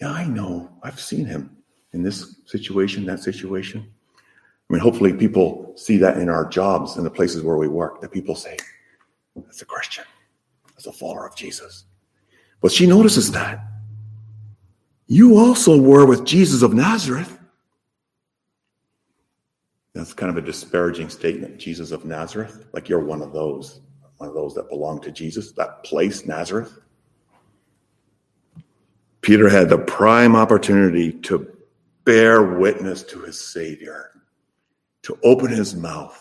Yeah, 0.00 0.10
I 0.10 0.24
know. 0.24 0.70
I've 0.82 1.00
seen 1.00 1.26
him 1.26 1.56
in 1.92 2.02
this 2.02 2.36
situation, 2.46 3.04
that 3.06 3.20
situation. 3.20 3.90
I 4.68 4.72
mean, 4.72 4.80
hopefully 4.80 5.12
people 5.12 5.72
see 5.76 5.96
that 5.98 6.18
in 6.18 6.28
our 6.28 6.46
jobs 6.46 6.96
and 6.96 7.06
the 7.06 7.10
places 7.10 7.42
where 7.42 7.56
we 7.56 7.68
work, 7.68 8.00
that 8.00 8.12
people 8.12 8.34
say, 8.34 8.56
that's 9.34 9.62
a 9.62 9.64
Christian, 9.64 10.04
that's 10.74 10.86
a 10.86 10.92
follower 10.92 11.26
of 11.26 11.34
Jesus. 11.34 11.84
But 12.60 12.72
she 12.72 12.86
notices 12.86 13.30
that. 13.32 13.60
You 15.06 15.38
also 15.38 15.80
were 15.80 16.04
with 16.04 16.26
Jesus 16.26 16.62
of 16.62 16.74
Nazareth. 16.74 17.37
That's 19.98 20.14
kind 20.14 20.30
of 20.30 20.36
a 20.36 20.46
disparaging 20.46 21.08
statement, 21.08 21.58
Jesus 21.58 21.90
of 21.90 22.04
Nazareth. 22.04 22.66
Like 22.72 22.88
you're 22.88 23.04
one 23.04 23.20
of 23.20 23.32
those, 23.32 23.80
one 24.18 24.28
of 24.28 24.34
those 24.36 24.54
that 24.54 24.68
belong 24.68 25.00
to 25.00 25.10
Jesus, 25.10 25.50
that 25.52 25.82
place, 25.82 26.24
Nazareth. 26.24 26.78
Peter 29.22 29.48
had 29.48 29.68
the 29.68 29.78
prime 29.78 30.36
opportunity 30.36 31.10
to 31.12 31.50
bear 32.04 32.44
witness 32.44 33.02
to 33.02 33.22
his 33.22 33.40
Savior, 33.40 34.12
to 35.02 35.18
open 35.24 35.48
his 35.50 35.74
mouth, 35.74 36.16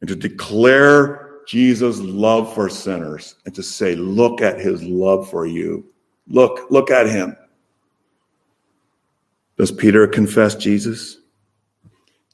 and 0.00 0.08
to 0.08 0.16
declare 0.16 1.42
Jesus' 1.46 2.00
love 2.00 2.52
for 2.52 2.68
sinners, 2.68 3.36
and 3.46 3.54
to 3.54 3.62
say, 3.62 3.94
Look 3.94 4.40
at 4.40 4.58
his 4.58 4.82
love 4.82 5.30
for 5.30 5.46
you. 5.46 5.86
Look, 6.26 6.68
look 6.68 6.90
at 6.90 7.08
him. 7.08 7.36
Does 9.56 9.70
Peter 9.70 10.08
confess 10.08 10.56
Jesus? 10.56 11.18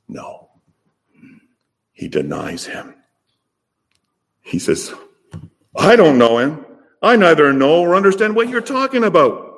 No 0.08 0.43
he 1.94 2.08
denies 2.08 2.66
him. 2.66 2.94
He 4.42 4.58
says, 4.58 4.92
I 5.74 5.96
don't 5.96 6.18
know 6.18 6.38
him. 6.38 6.66
I 7.00 7.16
neither 7.16 7.52
know 7.52 7.80
or 7.80 7.94
understand 7.94 8.36
what 8.36 8.48
you're 8.48 8.60
talking 8.60 9.04
about. 9.04 9.52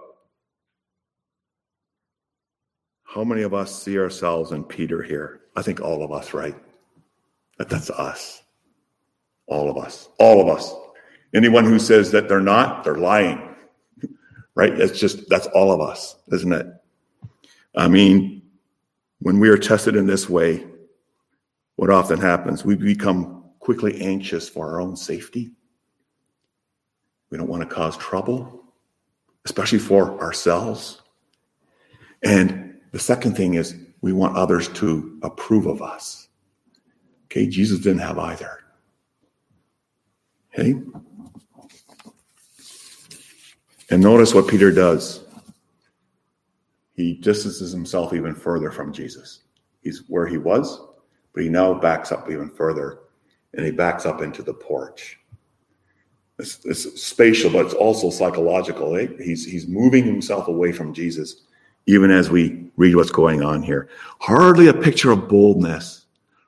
How 3.05 3.25
many 3.25 3.43
of 3.43 3.55
us 3.55 3.83
see 3.83 3.99
ourselves 3.99 4.53
in 4.53 4.63
Peter 4.63 5.03
here? 5.03 5.41
I 5.57 5.63
think 5.63 5.81
all 5.81 6.05
of 6.05 6.13
us, 6.13 6.35
right? 6.35 6.55
That 7.57 7.69
that's 7.69 7.89
us. 7.89 8.43
All 9.47 9.71
of 9.71 9.79
us. 9.79 10.09
All 10.19 10.41
of 10.41 10.55
us. 10.55 10.75
Anyone 11.35 11.65
who 11.65 11.79
says 11.79 12.11
that 12.11 12.29
they're 12.29 12.41
not, 12.41 12.85
they're 12.85 12.97
lying. 12.97 13.55
right? 14.55 14.79
It's 14.79 15.01
just 15.01 15.29
that's 15.29 15.47
all 15.49 15.73
of 15.73 15.81
us, 15.81 16.17
isn't 16.31 16.53
it? 16.53 16.67
I 17.75 17.89
mean, 17.89 18.43
when 19.21 19.41
we 19.41 19.49
are 19.49 19.57
tested 19.57 19.97
in 19.97 20.07
this 20.07 20.29
way, 20.29 20.67
what 21.77 21.91
often 21.91 22.19
happens, 22.19 22.65
we 22.65 22.75
become 22.75 23.45
quickly 23.61 24.01
anxious 24.01 24.49
for 24.49 24.67
our 24.67 24.81
own 24.81 24.97
safety. 24.97 25.51
We 27.31 27.39
don't 27.39 27.49
want 27.49 27.69
to 27.69 27.75
cause 27.75 27.97
trouble, 27.97 28.65
especially 29.45 29.79
for 29.79 30.21
ourselves. 30.21 31.03
And 32.23 32.79
the 32.93 32.99
second 32.99 33.37
thing 33.37 33.55
is 33.55 33.75
we 34.01 34.13
want 34.13 34.37
others 34.37 34.69
to 34.69 35.19
approve 35.23 35.67
of 35.67 35.83
us. 35.83 36.29
Okay, 37.27 37.47
Jesus 37.47 37.81
didn't 37.81 38.01
have 38.01 38.19
either. 38.19 38.65
Okay? 40.55 40.75
And 43.91 44.03
notice 44.03 44.35
what 44.35 44.49
Peter 44.49 44.73
does. 44.73 45.25
He 46.95 47.15
distances 47.15 47.73
himself 47.73 48.15
even 48.15 48.35
further 48.35 48.71
from 48.71 48.93
Jesus. 48.93 49.43
He's 49.83 50.05
where 50.09 50.27
he 50.27 50.39
was, 50.39 50.81
but 51.37 51.45
he 51.45 51.51
now 51.51 51.75
backs 51.75 52.11
up 52.13 52.31
even 52.31 52.49
further 52.49 53.01
and 53.53 53.67
he 53.67 53.71
backs 53.71 54.07
up 54.07 54.23
into 54.23 54.43
the 54.43 54.55
porch. 54.55 55.21
It's, 56.39 56.65
it's 56.65 57.03
spatial, 57.03 57.51
but 57.51 57.67
it's 57.67 57.75
also 57.75 58.09
psychological. 58.09 58.97
Eh? 58.97 59.09
He's, 59.23 59.45
he's 59.45 59.69
moving 59.69 60.05
himself 60.05 60.49
away 60.49 60.73
from 60.73 60.95
Jesus, 60.95 61.43
even 61.85 62.11
as 62.11 62.31
we 62.31 62.71
read 62.77 62.97
what's 62.97 63.11
going 63.11 63.43
on 63.43 63.63
here. 63.63 63.91
Hardly 64.19 64.69
a 64.69 64.75
picture 64.75 65.11
of 65.11 65.29
boldness, 65.29 66.07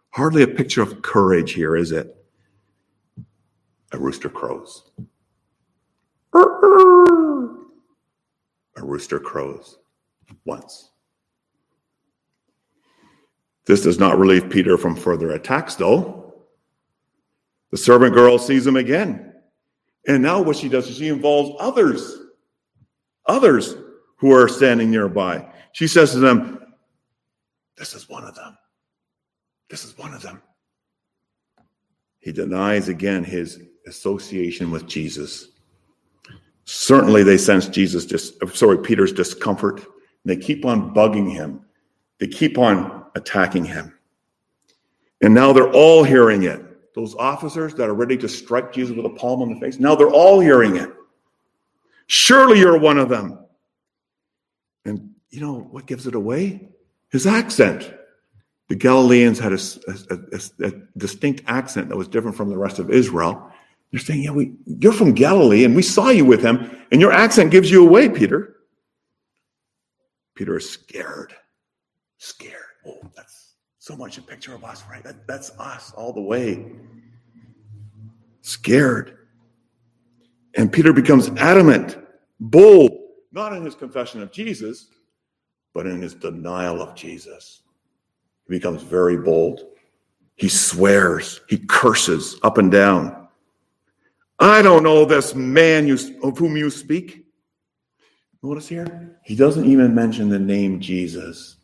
hardly 0.09 0.43
a 0.43 0.49
picture 0.49 0.81
of 0.81 1.03
courage 1.03 1.53
here, 1.53 1.77
is 1.77 1.93
it? 1.93 2.17
A 3.93 3.99
rooster 3.99 4.31
crows. 4.31 4.85
A 6.33 6.41
rooster 8.79 9.21
crows 9.21 9.77
once. 10.47 10.93
This 13.69 13.83
does 13.83 13.99
not 13.99 14.19
relieve 14.19 14.49
Peter 14.49 14.79
from 14.79 14.97
further 14.97 15.33
attacks, 15.33 15.75
though. 15.75 16.47
The 17.71 17.77
servant 17.77 18.15
girl 18.15 18.39
sees 18.39 18.67
him 18.67 18.77
again. 18.77 19.35
And 20.07 20.23
now 20.23 20.41
what 20.41 20.57
she 20.57 20.71
does 20.71 20.89
is 20.89 20.97
she 20.97 21.09
involves 21.09 21.55
others, 21.61 22.17
others 23.27 23.75
who 24.17 24.33
are 24.33 24.49
standing 24.49 24.91
nearby. 24.91 25.47
She 25.73 25.87
says 25.87 26.13
to 26.13 26.19
them, 26.19 26.61
This 27.77 27.95
is 27.95 28.09
one 28.09 28.25
of 28.25 28.35
them. 28.35 28.57
This 29.69 29.85
is 29.85 29.99
one 29.99 30.15
of 30.15 30.23
them. 30.23 30.41
He 32.21 32.33
denies 32.33 32.89
again 32.89 33.23
his 33.23 33.61
association 33.87 34.71
with 34.71 34.87
Jesus. 34.87 35.49
Certainly, 36.65 37.25
they 37.25 37.37
sense 37.37 37.69
Jesus, 37.69 38.07
dis- 38.07 38.33
sorry, 38.55 38.79
Peter's 38.79 39.13
discomfort. 39.13 39.81
And 39.81 39.87
they 40.25 40.39
keep 40.39 40.65
on 40.65 40.95
bugging 40.95 41.31
him. 41.31 41.67
They 42.19 42.29
keep 42.29 42.57
on 42.57 43.05
attacking 43.19 43.65
him. 43.65 43.93
And 45.21 45.35
now 45.35 45.53
they're 45.53 45.73
all 45.73 46.05
hearing 46.05 46.45
it. 46.45 46.65
Those 46.95 47.15
officers 47.17 47.75
that 47.75 47.89
are 47.89 47.95
ready 47.95 48.17
to 48.17 48.29
strike 48.29 48.73
Jesus 48.73 48.97
with 48.97 49.05
a 49.05 49.11
palm 49.11 49.43
on 49.43 49.53
the 49.53 49.61
face, 49.61 49.79
now 49.79 49.95
they're 49.95 50.11
all 50.11 50.41
hearing 50.41 50.77
it. 50.77 50.91
Surely 52.07 52.59
you're 52.59 52.79
one 52.79 52.99
of 52.99 53.09
them. 53.09 53.39
And 54.85 55.11
you 55.31 55.41
know 55.41 55.59
what 55.59 55.87
gives 55.87 56.07
it 56.07 56.15
away? 56.15 56.69
His 57.11 57.27
accent. 57.27 57.93
The 58.69 58.75
Galileans 58.75 59.39
had 59.39 59.53
a, 59.53 59.59
a, 60.11 60.19
a, 60.33 60.69
a 60.69 60.73
distinct 60.97 61.43
accent 61.47 61.89
that 61.89 61.97
was 61.97 62.09
different 62.09 62.37
from 62.37 62.51
the 62.51 62.59
rest 62.59 62.79
of 62.79 62.91
Israel. 62.91 63.51
They're 63.91 64.01
saying, 64.01 64.23
Yeah, 64.23 64.33
we, 64.33 64.53
you're 64.67 64.93
from 64.93 65.13
Galilee 65.13 65.65
and 65.65 65.75
we 65.75 65.83
saw 65.83 66.11
you 66.11 66.25
with 66.25 66.43
him, 66.43 66.71
and 66.91 67.01
your 67.01 67.13
accent 67.13 67.51
gives 67.51 67.71
you 67.71 67.87
away, 67.87 68.09
Peter. 68.09 68.57
Peter 70.35 70.57
is 70.57 70.69
scared. 70.69 71.33
Scared. 72.19 72.68
Oh, 72.87 72.99
that's 73.17 73.55
so 73.79 73.97
much 73.97 74.19
a 74.19 74.23
picture 74.23 74.55
of 74.55 74.65
us, 74.65 74.85
right? 74.91 75.03
That, 75.05 75.27
that's 75.27 75.51
us 75.59 75.93
all 75.97 76.13
the 76.13 76.21
way. 76.21 76.73
Scared. 78.43 79.19
And 80.57 80.73
Peter 80.73 80.93
becomes 80.93 81.29
adamant, 81.37 81.99
bold, 82.41 82.93
not 83.33 83.53
in 83.53 83.65
his 83.65 83.75
confession 83.75 84.23
of 84.23 84.33
Jesus, 84.33 84.89
but 85.75 85.87
in 85.87 86.01
his 86.01 86.15
denial 86.15 86.83
of 86.83 86.95
Jesus. 86.95 87.63
He 88.47 88.55
becomes 88.55 88.83
very 88.83 89.17
bold. 89.17 89.61
He 90.35 90.49
swears, 90.49 91.41
he 91.49 91.59
curses 91.59 92.39
up 92.43 92.59
and 92.59 92.71
down. 92.71 93.29
I 94.39 94.63
don't 94.63 94.83
know 94.83 95.05
this 95.05 95.35
man 95.35 95.87
you, 95.87 95.99
of 96.23 96.39
whom 96.39 96.57
you 96.57 96.71
speak. 96.71 97.27
Notice 98.43 98.69
here, 98.69 99.19
he 99.25 99.35
doesn't 99.35 99.67
even 99.67 99.95
mention 99.95 100.29
the 100.29 100.39
name 100.39 100.81
Jesus. 100.81 101.58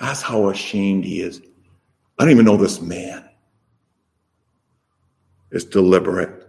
That's 0.00 0.22
how 0.22 0.48
ashamed 0.48 1.04
he 1.04 1.20
is. 1.20 1.40
I 2.18 2.24
don't 2.24 2.32
even 2.32 2.44
know 2.44 2.56
this 2.56 2.80
man. 2.80 3.28
It's 5.50 5.64
deliberate. 5.64 6.48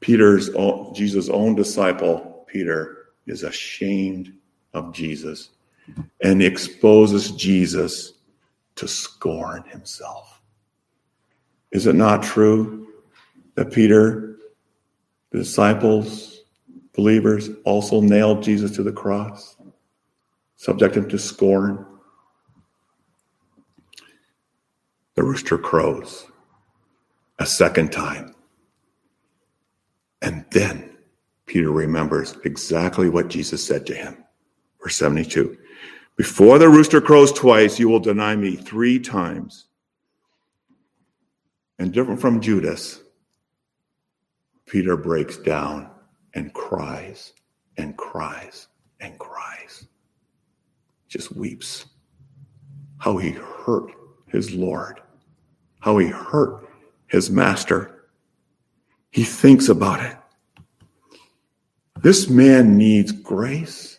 Peter's 0.00 0.50
own, 0.50 0.94
Jesus' 0.94 1.28
own 1.28 1.54
disciple, 1.54 2.44
Peter, 2.48 3.08
is 3.26 3.44
ashamed 3.44 4.32
of 4.74 4.92
Jesus 4.92 5.50
and 6.22 6.42
exposes 6.42 7.30
Jesus 7.32 8.14
to 8.76 8.88
scorn 8.88 9.62
himself. 9.68 10.40
Is 11.70 11.86
it 11.86 11.94
not 11.94 12.22
true 12.22 12.88
that 13.54 13.72
Peter, 13.72 14.36
the 15.30 15.38
disciples, 15.38 16.40
believers 16.94 17.50
also 17.64 18.00
nailed 18.00 18.42
Jesus 18.42 18.70
to 18.72 18.82
the 18.82 18.92
cross, 18.92 19.56
subject 20.56 20.96
him 20.96 21.08
to 21.08 21.18
scorn? 21.18 21.86
The 25.14 25.22
rooster 25.22 25.58
crows 25.58 26.26
a 27.38 27.46
second 27.46 27.92
time. 27.92 28.34
And 30.22 30.44
then 30.50 30.96
Peter 31.46 31.70
remembers 31.70 32.36
exactly 32.44 33.08
what 33.08 33.28
Jesus 33.28 33.64
said 33.64 33.84
to 33.86 33.94
him. 33.94 34.24
Verse 34.82 34.96
72 34.96 35.58
Before 36.16 36.58
the 36.58 36.68
rooster 36.68 37.00
crows 37.00 37.32
twice, 37.32 37.78
you 37.78 37.88
will 37.88 38.00
deny 38.00 38.36
me 38.36 38.56
three 38.56 38.98
times. 38.98 39.66
And 41.78 41.92
different 41.92 42.20
from 42.20 42.40
Judas, 42.40 43.02
Peter 44.66 44.96
breaks 44.96 45.36
down 45.36 45.90
and 46.34 46.54
cries 46.54 47.32
and 47.76 47.96
cries 47.96 48.68
and 49.00 49.18
cries. 49.18 49.86
Just 51.08 51.36
weeps. 51.36 51.84
How 52.98 53.18
he 53.18 53.32
hurt 53.32 53.90
his 54.28 54.54
Lord, 54.54 55.01
how 55.82 55.98
he 55.98 56.06
hurt 56.06 56.68
his 57.08 57.28
master. 57.28 58.06
He 59.10 59.24
thinks 59.24 59.68
about 59.68 60.00
it. 60.00 60.16
This 62.00 62.30
man 62.30 62.78
needs 62.78 63.10
grace. 63.10 63.98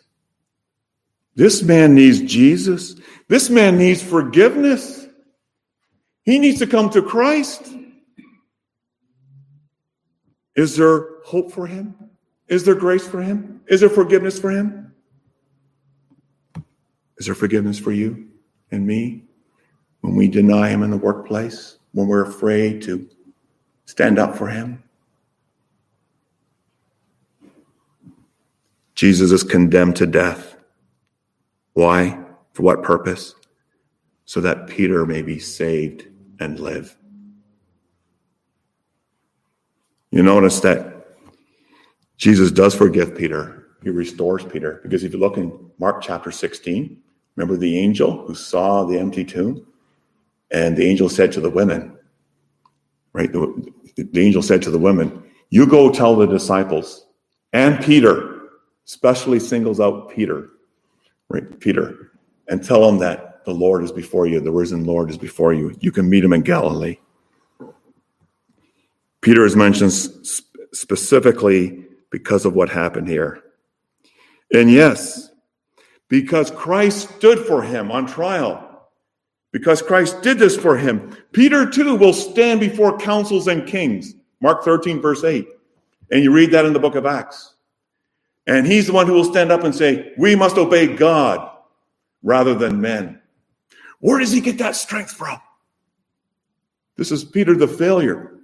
This 1.36 1.62
man 1.62 1.94
needs 1.94 2.22
Jesus. 2.22 2.96
This 3.28 3.50
man 3.50 3.76
needs 3.76 4.02
forgiveness. 4.02 5.06
He 6.22 6.38
needs 6.38 6.58
to 6.60 6.66
come 6.66 6.88
to 6.90 7.02
Christ. 7.02 7.68
Is 10.56 10.76
there 10.76 11.20
hope 11.26 11.52
for 11.52 11.66
him? 11.66 11.94
Is 12.48 12.64
there 12.64 12.74
grace 12.74 13.06
for 13.06 13.20
him? 13.20 13.60
Is 13.66 13.80
there 13.80 13.90
forgiveness 13.90 14.38
for 14.38 14.50
him? 14.50 14.94
Is 17.18 17.26
there 17.26 17.34
forgiveness 17.34 17.78
for 17.78 17.92
you 17.92 18.28
and 18.70 18.86
me 18.86 19.24
when 20.04 20.16
we 20.16 20.28
deny 20.28 20.68
him 20.68 20.82
in 20.82 20.90
the 20.90 20.98
workplace, 20.98 21.78
when 21.92 22.06
we're 22.06 22.26
afraid 22.26 22.82
to 22.82 23.08
stand 23.86 24.18
up 24.18 24.36
for 24.36 24.48
him? 24.48 24.82
Jesus 28.94 29.32
is 29.32 29.42
condemned 29.42 29.96
to 29.96 30.06
death. 30.06 30.56
Why? 31.72 32.22
For 32.52 32.64
what 32.64 32.82
purpose? 32.82 33.34
So 34.26 34.42
that 34.42 34.66
Peter 34.66 35.06
may 35.06 35.22
be 35.22 35.38
saved 35.38 36.06
and 36.38 36.60
live. 36.60 36.94
You 40.10 40.22
notice 40.22 40.60
that 40.60 41.16
Jesus 42.18 42.50
does 42.50 42.74
forgive 42.74 43.16
Peter. 43.16 43.68
He 43.82 43.88
restores 43.88 44.44
Peter. 44.44 44.80
Because 44.82 45.02
if 45.02 45.14
you 45.14 45.18
look 45.18 45.38
in 45.38 45.70
Mark 45.78 46.02
chapter 46.02 46.30
16, 46.30 47.02
remember 47.36 47.56
the 47.56 47.78
angel 47.78 48.26
who 48.26 48.34
saw 48.34 48.84
the 48.84 48.98
empty 48.98 49.24
tomb? 49.24 49.66
And 50.50 50.76
the 50.76 50.86
angel 50.86 51.08
said 51.08 51.32
to 51.32 51.40
the 51.40 51.50
women, 51.50 51.96
right? 53.12 53.32
The, 53.32 53.72
the 53.96 54.20
angel 54.20 54.42
said 54.42 54.62
to 54.62 54.70
the 54.70 54.78
women, 54.78 55.22
You 55.50 55.66
go 55.66 55.90
tell 55.90 56.14
the 56.16 56.26
disciples 56.26 57.06
and 57.52 57.82
Peter 57.84 58.34
especially 58.86 59.40
singles 59.40 59.80
out 59.80 60.10
Peter, 60.10 60.50
right? 61.28 61.58
Peter, 61.60 62.12
and 62.48 62.62
tell 62.62 62.86
him 62.88 62.98
that 62.98 63.44
the 63.44 63.52
Lord 63.52 63.82
is 63.82 63.92
before 63.92 64.26
you, 64.26 64.40
the 64.40 64.50
risen 64.50 64.84
Lord 64.84 65.10
is 65.10 65.16
before 65.16 65.52
you. 65.52 65.74
You 65.80 65.92
can 65.92 66.08
meet 66.08 66.24
him 66.24 66.32
in 66.32 66.42
Galilee. 66.42 66.98
Peter 69.20 69.44
is 69.46 69.56
mentioned 69.56 69.92
specifically 69.92 71.86
because 72.10 72.44
of 72.44 72.54
what 72.54 72.68
happened 72.68 73.08
here. 73.08 73.42
And 74.52 74.70
yes, 74.70 75.30
because 76.08 76.50
Christ 76.50 77.10
stood 77.16 77.38
for 77.38 77.62
him 77.62 77.90
on 77.90 78.06
trial, 78.06 78.73
because 79.54 79.80
Christ 79.80 80.20
did 80.20 80.40
this 80.40 80.56
for 80.56 80.76
him, 80.76 81.16
Peter 81.30 81.70
too 81.70 81.94
will 81.94 82.12
stand 82.12 82.58
before 82.58 82.98
councils 82.98 83.46
and 83.46 83.64
kings. 83.64 84.12
Mark 84.40 84.64
13, 84.64 85.00
verse 85.00 85.22
8. 85.22 85.46
And 86.10 86.24
you 86.24 86.32
read 86.32 86.50
that 86.50 86.64
in 86.64 86.72
the 86.72 86.80
book 86.80 86.96
of 86.96 87.06
Acts. 87.06 87.54
And 88.48 88.66
he's 88.66 88.88
the 88.88 88.92
one 88.92 89.06
who 89.06 89.12
will 89.12 89.22
stand 89.22 89.52
up 89.52 89.62
and 89.62 89.72
say, 89.72 90.12
We 90.18 90.34
must 90.34 90.58
obey 90.58 90.96
God 90.96 91.48
rather 92.24 92.52
than 92.56 92.80
men. 92.80 93.20
Where 94.00 94.18
does 94.18 94.32
he 94.32 94.40
get 94.40 94.58
that 94.58 94.74
strength 94.74 95.12
from? 95.12 95.40
This 96.96 97.12
is 97.12 97.24
Peter 97.24 97.54
the 97.54 97.68
failure, 97.68 98.34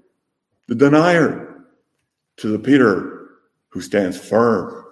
the 0.68 0.76
denier, 0.76 1.64
to 2.36 2.48
the 2.50 2.58
Peter 2.60 3.30
who 3.70 3.80
stands 3.80 4.16
firm. 4.16 4.84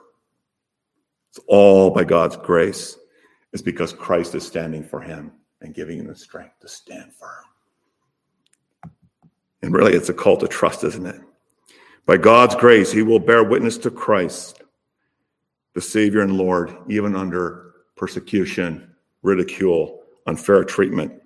It's 1.30 1.38
all 1.46 1.90
by 1.90 2.02
God's 2.02 2.36
grace. 2.38 2.98
It's 3.52 3.62
because 3.62 3.92
Christ 3.92 4.34
is 4.34 4.44
standing 4.44 4.82
for 4.82 5.00
him 5.00 5.30
and 5.60 5.74
giving 5.74 5.98
him 5.98 6.06
the 6.06 6.14
strength 6.14 6.60
to 6.60 6.68
stand 6.68 7.12
firm. 7.12 7.44
And 9.62 9.72
really, 9.72 9.94
it's 9.94 10.08
a 10.08 10.14
call 10.14 10.36
to 10.38 10.48
trust, 10.48 10.84
isn't 10.84 11.06
it? 11.06 11.20
By 12.06 12.16
God's 12.16 12.54
grace, 12.54 12.92
he 12.92 13.02
will 13.02 13.18
bear 13.18 13.44
witness 13.44 13.76
to 13.78 13.90
Christ 13.90 14.62
the 15.74 15.80
Savior 15.80 16.22
and 16.22 16.36
Lord, 16.36 16.76
even 16.88 17.14
under 17.14 17.74
persecution, 17.96 18.94
ridicule, 19.22 20.02
unfair 20.26 20.64
treatment. 20.64 21.22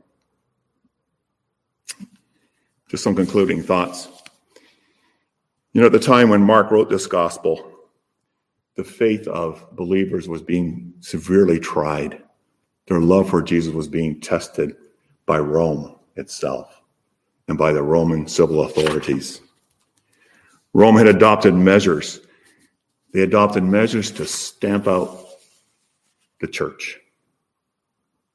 Just 2.89 3.03
some 3.03 3.15
concluding 3.15 3.63
thoughts. 3.63 4.09
You 5.73 5.81
know, 5.81 5.87
at 5.87 5.93
the 5.93 5.99
time 5.99 6.29
when 6.29 6.43
Mark 6.43 6.71
wrote 6.71 6.91
this 6.91 7.07
gospel, 7.07 7.73
the 8.77 8.85
faith 8.85 9.27
of 9.29 9.65
believers 9.73 10.29
was 10.29 10.43
being 10.43 10.93
severely 11.01 11.59
tried. 11.59 12.22
Their 12.93 13.01
love 13.01 13.31
for 13.31 13.41
Jesus 13.41 13.73
was 13.73 13.89
being 13.89 14.21
tested 14.21 14.77
by 15.25 15.39
Rome 15.39 15.97
itself 16.17 16.83
and 17.49 17.57
by 17.57 17.73
the 17.73 17.83
Roman 17.83 18.29
civil 18.29 18.61
authorities. 18.61 19.41
Rome 20.75 20.97
had 20.97 21.07
adopted 21.07 21.55
measures 21.55 22.21
they 23.15 23.21
adopted 23.21 23.65
measures 23.65 24.11
to 24.11 24.27
stamp 24.27 24.87
out 24.87 25.27
the 26.43 26.47
church, 26.47 27.01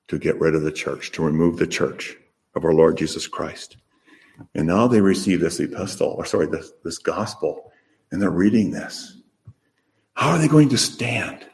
to 0.07 0.17
get 0.17 0.39
rid 0.39 0.55
of 0.55 0.63
the 0.63 0.71
church, 0.71 1.11
to 1.11 1.23
remove 1.23 1.57
the 1.57 1.67
church 1.67 2.17
of 2.55 2.65
our 2.65 2.73
Lord 2.73 2.97
Jesus 2.97 3.27
Christ. 3.27 3.77
And 4.55 4.65
now 4.65 4.87
they 4.87 5.01
receive 5.01 5.39
this 5.39 5.59
epistle, 5.59 6.15
or 6.17 6.25
sorry, 6.25 6.47
this, 6.47 6.71
this 6.83 6.97
gospel, 6.97 7.71
and 8.11 8.19
they're 8.19 8.31
reading 8.31 8.71
this. 8.71 9.17
How 10.15 10.31
are 10.31 10.39
they 10.39 10.47
going 10.47 10.69
to 10.69 10.79
stand? 10.79 11.45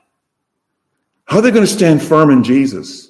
How 1.26 1.38
are 1.38 1.42
they 1.42 1.52
going 1.52 1.66
to 1.66 1.72
stand 1.72 2.02
firm 2.02 2.30
in 2.30 2.44
Jesus? 2.44 3.10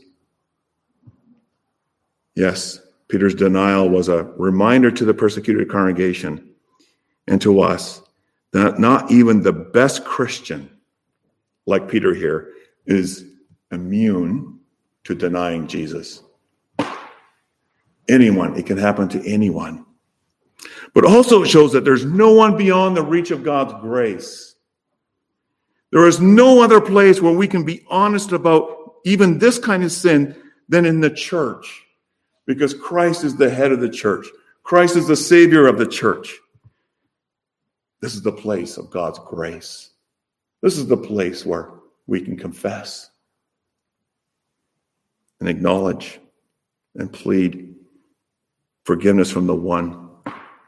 Yes, 2.35 2.79
Peter's 3.07 3.35
denial 3.35 3.89
was 3.89 4.09
a 4.09 4.23
reminder 4.23 4.89
to 4.91 5.05
the 5.05 5.13
persecuted 5.13 5.69
congregation 5.69 6.53
and 7.27 7.41
to 7.41 7.61
us 7.61 8.01
that 8.51 8.79
not 8.79 9.11
even 9.11 9.41
the 9.41 9.53
best 9.53 10.05
Christian, 10.05 10.69
like 11.65 11.87
Peter 11.87 12.13
here, 12.13 12.53
is 12.85 13.25
immune 13.71 14.59
to 15.03 15.15
denying 15.15 15.67
Jesus. 15.67 16.23
Anyone, 18.09 18.57
it 18.57 18.65
can 18.65 18.77
happen 18.77 19.07
to 19.09 19.25
anyone. 19.27 19.85
But 20.93 21.05
also 21.05 21.43
it 21.43 21.49
shows 21.49 21.71
that 21.73 21.83
there's 21.83 22.05
no 22.05 22.31
one 22.31 22.57
beyond 22.57 22.95
the 22.95 23.03
reach 23.03 23.31
of 23.31 23.43
God's 23.43 23.73
grace. 23.81 24.52
There 25.93 26.07
is 26.07 26.19
no 26.19 26.63
other 26.63 26.81
place 26.81 27.21
where 27.21 27.35
we 27.35 27.47
can 27.47 27.63
be 27.63 27.85
honest 27.87 28.31
about 28.31 28.95
even 29.05 29.37
this 29.37 29.59
kind 29.59 29.83
of 29.83 29.91
sin 29.91 30.35
than 30.67 30.87
in 30.87 30.99
the 30.99 31.11
church, 31.11 31.85
because 32.47 32.73
Christ 32.73 33.23
is 33.23 33.35
the 33.35 33.47
head 33.47 33.71
of 33.71 33.79
the 33.79 33.91
church. 33.91 34.25
Christ 34.63 34.95
is 34.95 35.07
the 35.07 35.15
savior 35.15 35.67
of 35.67 35.77
the 35.77 35.85
church. 35.85 36.39
This 38.01 38.15
is 38.15 38.23
the 38.23 38.31
place 38.31 38.77
of 38.77 38.89
God's 38.89 39.19
grace. 39.19 39.91
This 40.63 40.79
is 40.79 40.87
the 40.87 40.97
place 40.97 41.45
where 41.45 41.69
we 42.07 42.21
can 42.21 42.37
confess 42.37 43.11
and 45.39 45.47
acknowledge 45.47 46.19
and 46.95 47.13
plead 47.13 47.75
forgiveness 48.83 49.29
from 49.29 49.45
the 49.45 49.53
one 49.53 50.09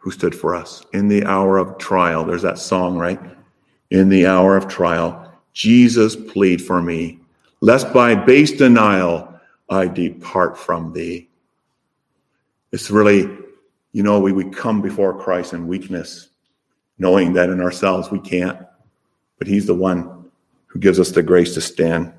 who 0.01 0.11
stood 0.11 0.35
for 0.35 0.53
us. 0.53 0.85
In 0.93 1.07
the 1.07 1.25
hour 1.25 1.57
of 1.57 1.79
trial, 1.79 2.23
there's 2.23 2.43
that 2.43 2.59
song, 2.59 2.95
right? 2.95 3.19
In 3.95 4.09
the 4.09 4.25
hour 4.25 4.57
of 4.57 4.67
trial, 4.67 5.31
Jesus 5.53 6.17
plead 6.17 6.61
for 6.61 6.81
me, 6.81 7.17
lest 7.61 7.93
by 7.93 8.13
base 8.13 8.51
denial 8.51 9.33
I 9.69 9.87
depart 9.87 10.57
from 10.57 10.91
thee. 10.91 11.29
It's 12.73 12.91
really, 12.91 13.21
you 13.93 14.03
know, 14.03 14.19
we, 14.19 14.33
we 14.33 14.49
come 14.49 14.81
before 14.81 15.17
Christ 15.17 15.53
in 15.53 15.65
weakness 15.65 16.27
knowing 16.97 17.31
that 17.33 17.49
in 17.49 17.61
ourselves 17.61 18.11
we 18.11 18.19
can't, 18.19 18.59
but 19.37 19.47
He's 19.47 19.65
the 19.65 19.73
one 19.73 20.29
who 20.67 20.77
gives 20.77 20.99
us 20.99 21.11
the 21.11 21.23
grace 21.23 21.53
to 21.53 21.61
stand. 21.61 22.11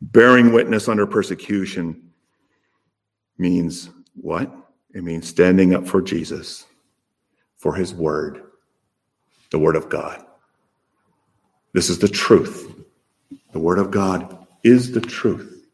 Bearing 0.00 0.52
witness 0.52 0.86
under 0.86 1.08
persecution 1.08 2.12
means 3.38 3.90
what? 4.14 4.54
It 4.94 5.02
means 5.02 5.26
standing 5.26 5.74
up 5.74 5.84
for 5.84 6.00
Jesus, 6.00 6.64
for 7.56 7.74
his 7.74 7.92
word, 7.92 8.45
the 9.50 9.58
word 9.58 9.76
of 9.76 9.88
God. 9.88 10.24
This 11.72 11.90
is 11.90 11.98
the 11.98 12.08
truth. 12.08 12.72
The 13.52 13.58
word 13.58 13.78
of 13.78 13.90
God 13.90 14.46
is 14.62 14.92
the 14.92 15.00
truth. 15.00 15.66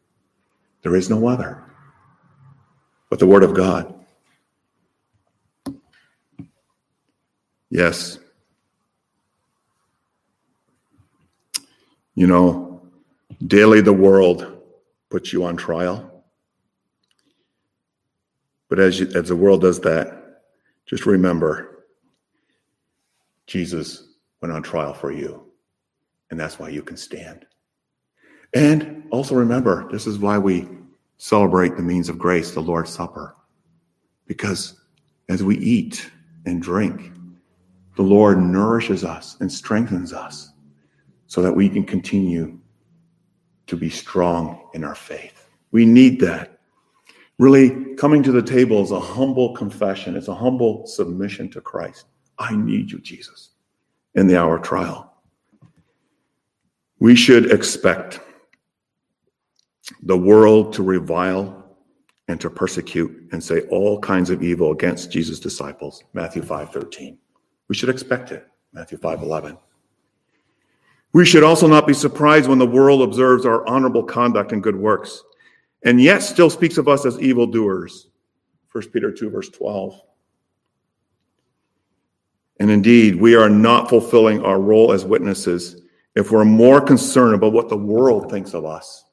There 0.81 0.95
is 0.95 1.09
no 1.09 1.27
other 1.27 1.63
but 3.13 3.19
the 3.19 3.27
word 3.27 3.43
of 3.43 3.53
God. 3.53 3.93
Yes. 7.69 8.17
You 12.15 12.25
know, 12.25 12.81
daily 13.45 13.81
the 13.81 13.93
world 13.93 14.63
puts 15.11 15.31
you 15.31 15.45
on 15.45 15.57
trial. 15.57 16.23
But 18.67 18.79
as, 18.79 18.99
you, 18.99 19.11
as 19.13 19.27
the 19.27 19.35
world 19.35 19.61
does 19.61 19.81
that, 19.81 20.41
just 20.87 21.05
remember 21.05 21.72
Jesus 23.47 24.07
went 24.41 24.53
on 24.53 24.63
trial 24.63 24.93
for 24.93 25.11
you. 25.11 25.43
And 26.31 26.39
that's 26.39 26.59
why 26.59 26.69
you 26.69 26.81
can 26.81 26.97
stand. 26.97 27.45
And 28.53 29.03
also 29.11 29.35
remember, 29.35 29.87
this 29.91 30.07
is 30.07 30.19
why 30.19 30.37
we 30.37 30.67
celebrate 31.17 31.75
the 31.75 31.83
means 31.83 32.09
of 32.09 32.17
grace, 32.17 32.51
the 32.51 32.59
Lord's 32.59 32.91
Supper. 32.91 33.35
Because 34.27 34.79
as 35.29 35.43
we 35.43 35.57
eat 35.57 36.09
and 36.45 36.61
drink, 36.61 37.11
the 37.95 38.03
Lord 38.03 38.39
nourishes 38.39 39.03
us 39.03 39.37
and 39.39 39.51
strengthens 39.51 40.13
us 40.13 40.51
so 41.27 41.41
that 41.41 41.53
we 41.53 41.69
can 41.69 41.83
continue 41.83 42.59
to 43.67 43.77
be 43.77 43.89
strong 43.89 44.69
in 44.73 44.83
our 44.83 44.95
faith. 44.95 45.47
We 45.71 45.85
need 45.85 46.19
that. 46.21 46.59
Really, 47.39 47.95
coming 47.95 48.21
to 48.23 48.31
the 48.31 48.41
table 48.41 48.83
is 48.83 48.91
a 48.91 48.99
humble 48.99 49.55
confession, 49.55 50.15
it's 50.15 50.27
a 50.27 50.35
humble 50.35 50.85
submission 50.85 51.49
to 51.51 51.61
Christ. 51.61 52.05
I 52.43 52.55
need 52.57 52.91
you, 52.91 52.99
Jesus, 52.99 53.51
in 54.15 54.27
the 54.27 54.37
hour 54.37 54.57
of 54.57 54.63
trial. 54.63 55.13
We 56.99 57.15
should 57.15 57.51
expect 57.51 58.19
the 60.01 60.17
world 60.17 60.73
to 60.73 60.83
revile 60.83 61.77
and 62.27 62.39
to 62.41 62.49
persecute 62.49 63.29
and 63.31 63.41
say 63.41 63.61
all 63.67 63.99
kinds 63.99 64.29
of 64.29 64.43
evil 64.43 64.71
against 64.71 65.09
Jesus' 65.11 65.39
disciples. 65.39 66.03
Matthew 66.13 66.41
5:13. 66.41 67.17
We 67.69 67.75
should 67.75 67.89
expect 67.89 68.31
it. 68.31 68.45
Matthew 68.73 68.97
5:11. 68.97 69.57
We 71.13 71.25
should 71.25 71.43
also 71.43 71.67
not 71.67 71.87
be 71.87 71.93
surprised 71.93 72.49
when 72.49 72.59
the 72.59 72.65
world 72.65 73.01
observes 73.01 73.45
our 73.45 73.65
honorable 73.67 74.03
conduct 74.03 74.51
and 74.51 74.63
good 74.63 74.75
works, 74.75 75.23
and 75.83 76.01
yet 76.01 76.19
still 76.19 76.49
speaks 76.49 76.77
of 76.77 76.87
us 76.87 77.05
as 77.05 77.19
evildoers. 77.19 78.09
1 78.71 78.91
Peter 78.91 79.11
2, 79.11 79.29
verse 79.29 79.49
12. 79.49 80.01
And 82.63 82.71
indeed, 82.71 83.17
we 83.17 83.35
are 83.35 83.49
not 83.49 83.89
fulfilling 83.89 84.41
our 84.45 84.57
role 84.57 84.93
as 84.93 85.03
witnesses 85.03 85.81
if 86.15 86.31
we're 86.31 86.45
more 86.45 86.79
concerned 86.79 87.35
about 87.35 87.51
what 87.51 87.67
the 87.67 87.75
world 87.75 88.31
thinks 88.31 88.53
of 88.53 88.63
us 88.63 89.03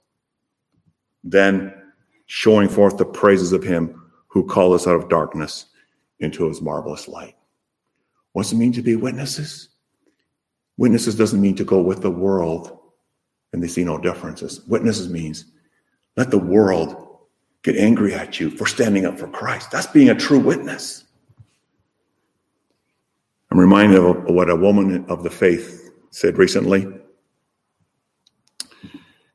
than 1.25 1.75
showing 2.27 2.69
forth 2.69 2.97
the 2.97 3.05
praises 3.05 3.51
of 3.51 3.65
him 3.65 4.09
who 4.29 4.47
called 4.47 4.75
us 4.75 4.87
out 4.87 4.95
of 4.95 5.09
darkness 5.09 5.67
into 6.21 6.47
his 6.47 6.63
marvelous 6.63 7.09
light. 7.09 7.35
What's 8.35 8.53
it 8.53 8.57
mean 8.57 8.71
to 8.75 8.83
be 8.83 8.95
witnesses? 8.95 9.71
Witnesses 10.77 11.17
doesn't 11.17 11.41
mean 11.41 11.57
to 11.57 11.65
go 11.65 11.81
with 11.81 12.03
the 12.03 12.09
world 12.09 12.79
and 13.53 13.61
they 13.61 13.67
see 13.67 13.83
no 13.83 13.99
differences. 13.99 14.65
Witnesses 14.69 15.09
means 15.09 15.47
let 16.17 16.31
the 16.31 16.39
world 16.39 17.19
get 17.65 17.75
angry 17.75 18.15
at 18.15 18.39
you 18.39 18.49
for 18.49 18.67
standing 18.67 19.07
up 19.07 19.19
for 19.19 19.27
Christ. 19.27 19.73
That's 19.73 19.89
being 19.89 20.11
a 20.11 20.15
true 20.15 20.39
witness. 20.39 21.03
I'm 23.51 23.59
reminded 23.59 23.99
of 23.99 24.25
what 24.27 24.49
a 24.49 24.55
woman 24.55 25.05
of 25.09 25.25
the 25.25 25.31
faith 25.31 25.91
said 26.11 26.39
recently 26.39 26.87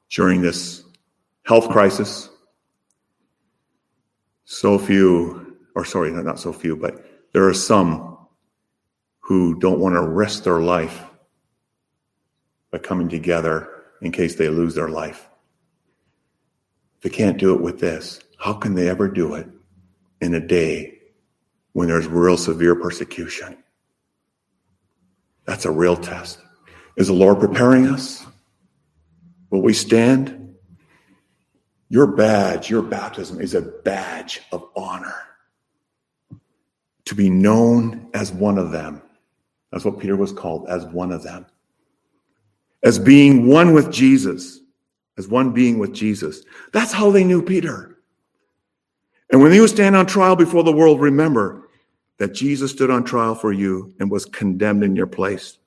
during 0.09 0.41
this 0.41 0.83
health 1.43 1.69
crisis. 1.69 2.29
So 4.45 4.79
few, 4.79 5.57
or 5.75 5.83
sorry, 5.83 6.11
not 6.11 6.39
so 6.39 6.53
few, 6.53 6.77
but 6.77 7.05
there 7.33 7.47
are 7.47 7.53
some 7.53 8.17
who 9.19 9.59
don't 9.59 9.79
want 9.79 9.95
to 9.95 10.01
risk 10.01 10.43
their 10.43 10.61
life 10.61 11.03
by 12.71 12.77
coming 12.77 13.09
together 13.09 13.69
in 14.01 14.11
case 14.11 14.35
they 14.35 14.47
lose 14.47 14.75
their 14.75 14.89
life. 14.89 15.27
They 17.01 17.09
can't 17.09 17.37
do 17.37 17.53
it 17.53 17.61
with 17.61 17.79
this, 17.79 18.21
how 18.37 18.53
can 18.53 18.75
they 18.75 18.87
ever 18.87 19.09
do 19.09 19.35
it 19.35 19.47
in 20.21 20.33
a 20.35 20.39
day 20.39 20.99
when 21.73 21.87
there's 21.87 22.07
real 22.07 22.37
severe 22.37 22.75
persecution? 22.75 23.57
That's 25.45 25.65
a 25.65 25.71
real 25.71 25.95
test. 25.95 26.39
Is 26.97 27.07
the 27.07 27.13
Lord 27.13 27.39
preparing 27.39 27.87
us? 27.87 28.25
Will 29.49 29.61
we 29.61 29.73
stand? 29.73 30.55
Your 31.89 32.07
badge, 32.07 32.69
your 32.69 32.81
baptism 32.81 33.39
is 33.39 33.53
a 33.53 33.61
badge 33.61 34.41
of 34.51 34.67
honor. 34.75 35.15
To 37.05 37.15
be 37.15 37.29
known 37.29 38.09
as 38.13 38.31
one 38.31 38.57
of 38.57 38.71
them. 38.71 39.01
That's 39.71 39.85
what 39.85 39.99
Peter 39.99 40.15
was 40.15 40.31
called, 40.31 40.67
as 40.67 40.85
one 40.85 41.11
of 41.11 41.21
them. 41.21 41.45
As 42.83 42.97
being 42.97 43.47
one 43.47 43.73
with 43.73 43.91
Jesus, 43.91 44.59
as 45.17 45.27
one 45.27 45.51
being 45.51 45.77
with 45.79 45.93
Jesus. 45.93 46.43
That's 46.71 46.91
how 46.91 47.11
they 47.11 47.23
knew 47.23 47.41
Peter. 47.41 47.97
And 49.31 49.41
when 49.41 49.53
you 49.53 49.67
stand 49.67 49.95
on 49.95 50.05
trial 50.05 50.35
before 50.35 50.63
the 50.63 50.71
world, 50.71 50.99
remember 50.99 51.64
that 52.17 52.33
Jesus 52.33 52.71
stood 52.71 52.89
on 52.89 53.03
trial 53.03 53.35
for 53.35 53.51
you 53.51 53.93
and 53.99 54.09
was 54.09 54.25
condemned 54.25 54.83
in 54.83 54.95
your 54.95 55.07
place. 55.07 55.57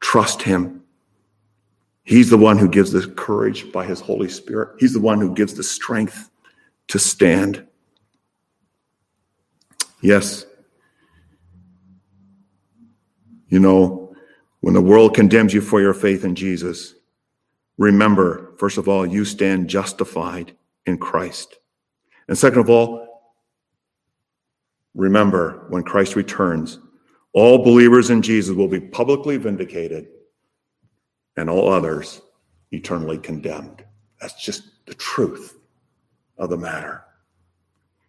Trust 0.00 0.42
him. 0.42 0.82
He's 2.02 2.30
the 2.30 2.38
one 2.38 2.58
who 2.58 2.68
gives 2.68 2.90
the 2.90 3.06
courage 3.06 3.70
by 3.70 3.84
his 3.84 4.00
Holy 4.00 4.28
Spirit. 4.28 4.76
He's 4.80 4.92
the 4.92 5.00
one 5.00 5.20
who 5.20 5.34
gives 5.34 5.54
the 5.54 5.62
strength 5.62 6.30
to 6.88 6.98
stand. 6.98 7.66
Yes. 10.00 10.46
You 13.48 13.60
know, 13.60 14.14
when 14.60 14.74
the 14.74 14.80
world 14.80 15.14
condemns 15.14 15.54
you 15.54 15.60
for 15.60 15.80
your 15.80 15.94
faith 15.94 16.24
in 16.24 16.34
Jesus, 16.34 16.94
remember, 17.78 18.54
first 18.58 18.78
of 18.78 18.88
all, 18.88 19.06
you 19.06 19.24
stand 19.24 19.68
justified 19.68 20.56
in 20.86 20.98
Christ. 20.98 21.58
And 22.28 22.36
second 22.36 22.60
of 22.60 22.70
all, 22.70 23.09
remember 24.94 25.66
when 25.68 25.82
Christ 25.82 26.16
returns, 26.16 26.78
all 27.32 27.64
believers 27.64 28.10
in 28.10 28.22
Jesus 28.22 28.54
will 28.54 28.68
be 28.68 28.80
publicly 28.80 29.36
vindicated 29.36 30.08
and 31.36 31.48
all 31.48 31.72
others 31.72 32.20
eternally 32.72 33.18
condemned. 33.18 33.84
That's 34.20 34.42
just 34.42 34.62
the 34.86 34.94
truth 34.94 35.56
of 36.38 36.50
the 36.50 36.56
matter. 36.56 37.04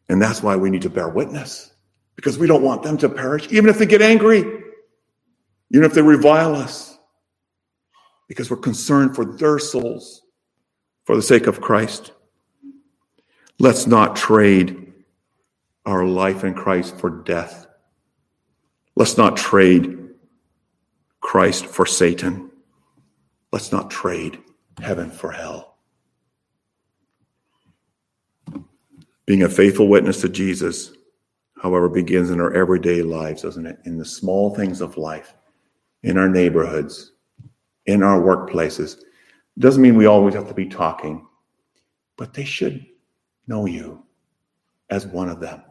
And 0.09 0.21
that's 0.21 0.43
why 0.43 0.55
we 0.55 0.69
need 0.69 0.81
to 0.81 0.89
bear 0.89 1.09
witness 1.09 1.71
because 2.15 2.37
we 2.37 2.47
don't 2.47 2.63
want 2.63 2.83
them 2.83 2.97
to 2.97 3.09
perish, 3.09 3.47
even 3.51 3.69
if 3.69 3.77
they 3.77 3.85
get 3.85 4.01
angry, 4.01 4.39
even 4.39 5.85
if 5.85 5.93
they 5.93 6.01
revile 6.01 6.55
us, 6.55 6.97
because 8.27 8.49
we're 8.49 8.57
concerned 8.57 9.15
for 9.15 9.25
their 9.25 9.59
souls 9.59 10.21
for 11.05 11.15
the 11.15 11.21
sake 11.21 11.47
of 11.47 11.61
Christ. 11.61 12.11
Let's 13.59 13.87
not 13.87 14.15
trade 14.15 14.80
our 15.85 16.05
life 16.05 16.43
in 16.43 16.53
Christ 16.53 16.97
for 16.97 17.09
death. 17.09 17.67
Let's 18.95 19.17
not 19.17 19.37
trade 19.37 19.97
Christ 21.21 21.65
for 21.65 21.85
Satan. 21.85 22.51
Let's 23.51 23.71
not 23.71 23.89
trade 23.89 24.39
heaven 24.81 25.09
for 25.09 25.31
hell. 25.31 25.77
Being 29.25 29.43
a 29.43 29.49
faithful 29.49 29.87
witness 29.87 30.21
to 30.21 30.29
Jesus, 30.29 30.93
however, 31.61 31.87
begins 31.87 32.31
in 32.31 32.41
our 32.41 32.53
everyday 32.53 33.01
lives, 33.01 33.43
doesn't 33.43 33.65
it? 33.65 33.79
In 33.85 33.97
the 33.97 34.05
small 34.05 34.53
things 34.55 34.81
of 34.81 34.97
life, 34.97 35.35
in 36.03 36.17
our 36.17 36.27
neighborhoods, 36.27 37.13
in 37.85 38.03
our 38.03 38.19
workplaces. 38.19 38.97
Doesn't 39.59 39.81
mean 39.81 39.95
we 39.95 40.05
always 40.05 40.33
have 40.33 40.47
to 40.47 40.53
be 40.53 40.67
talking, 40.67 41.27
but 42.17 42.33
they 42.33 42.45
should 42.45 42.85
know 43.47 43.65
you 43.65 44.03
as 44.89 45.05
one 45.05 45.29
of 45.29 45.39
them, 45.39 45.61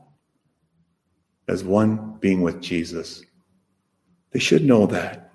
as 1.51 1.65
one 1.65 2.17
being 2.21 2.41
with 2.43 2.61
Jesus. 2.63 3.25
They 4.31 4.39
should 4.39 4.65
know 4.65 4.87
that. 4.87 5.33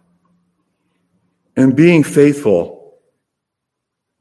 And 1.58 1.76
being 1.76 2.04
faithful 2.04 2.96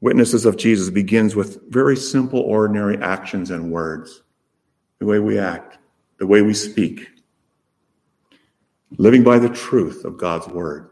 witnesses 0.01 0.45
of 0.45 0.57
Jesus 0.57 0.89
begins 0.89 1.35
with 1.35 1.71
very 1.71 1.95
simple, 1.95 2.41
ordinary 2.41 2.97
actions 3.01 3.49
and 3.49 3.71
words 3.71 4.23
the 4.99 5.05
way 5.05 5.19
we 5.19 5.39
act, 5.39 5.77
the 6.19 6.27
way 6.27 6.41
we 6.41 6.53
speak, 6.53 7.07
living 8.97 9.23
by 9.23 9.39
the 9.39 9.49
truth 9.49 10.05
of 10.05 10.17
God's 10.17 10.47
word, 10.47 10.89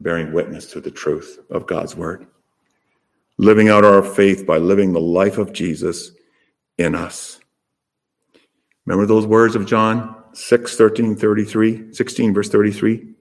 bearing 0.00 0.32
witness 0.32 0.70
to 0.72 0.80
the 0.80 0.90
truth 0.90 1.38
of 1.50 1.66
God's 1.66 1.96
word. 1.96 2.26
living 3.38 3.68
out 3.68 3.84
our 3.84 4.02
faith 4.02 4.46
by 4.46 4.58
living 4.58 4.92
the 4.92 5.00
life 5.00 5.38
of 5.38 5.52
Jesus 5.52 6.12
in 6.78 6.94
us. 6.94 7.40
Remember 8.86 9.06
those 9.06 9.26
words 9.26 9.56
of 9.56 9.66
John 9.66 10.14
6, 10.32 10.76
13, 10.76 11.16
33, 11.16 11.92
16, 11.92 12.34
verse 12.34 12.48
33? 12.48 13.14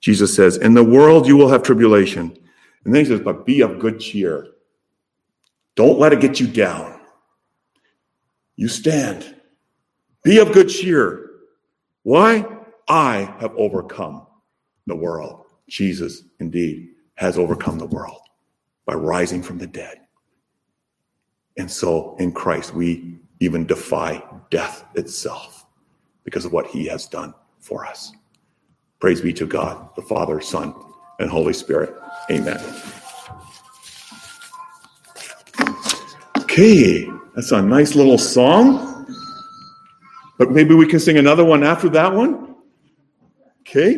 Jesus 0.00 0.34
says, 0.34 0.56
In 0.56 0.74
the 0.74 0.84
world 0.84 1.26
you 1.26 1.36
will 1.36 1.48
have 1.48 1.62
tribulation. 1.62 2.36
And 2.84 2.94
then 2.94 3.04
he 3.04 3.08
says, 3.08 3.20
But 3.20 3.46
be 3.46 3.60
of 3.60 3.78
good 3.78 4.00
cheer. 4.00 4.48
Don't 5.76 5.98
let 5.98 6.12
it 6.12 6.20
get 6.20 6.40
you 6.40 6.46
down. 6.46 7.00
You 8.56 8.68
stand. 8.68 9.36
Be 10.22 10.38
of 10.38 10.52
good 10.52 10.68
cheer. 10.68 11.30
Why? 12.02 12.44
I 12.88 13.34
have 13.40 13.54
overcome 13.56 14.26
the 14.86 14.96
world. 14.96 15.44
Jesus, 15.68 16.22
indeed, 16.40 16.90
has 17.14 17.38
overcome 17.38 17.78
the 17.78 17.86
world 17.86 18.20
by 18.86 18.94
rising 18.94 19.42
from 19.42 19.58
the 19.58 19.66
dead. 19.66 20.00
And 21.58 21.70
so 21.70 22.16
in 22.18 22.32
Christ, 22.32 22.74
we 22.74 23.18
even 23.40 23.66
defy 23.66 24.22
death 24.50 24.84
itself 24.94 25.66
because 26.24 26.44
of 26.44 26.52
what 26.52 26.66
he 26.66 26.86
has 26.86 27.06
done 27.06 27.34
for 27.60 27.84
us. 27.86 28.12
Praise 28.98 29.20
be 29.20 29.32
to 29.34 29.46
God, 29.46 29.94
the 29.94 30.02
Father, 30.02 30.40
Son, 30.40 30.74
and 31.18 31.30
Holy 31.30 31.52
Spirit. 31.52 31.94
Amen. 32.30 32.60
Okay, 36.38 37.10
that's 37.34 37.52
a 37.52 37.60
nice 37.60 37.94
little 37.94 38.18
song. 38.18 39.06
But 40.38 40.50
maybe 40.50 40.74
we 40.74 40.86
can 40.86 41.00
sing 41.00 41.18
another 41.18 41.44
one 41.44 41.62
after 41.62 41.88
that 41.90 42.12
one. 42.12 42.56
Okay? 43.60 43.94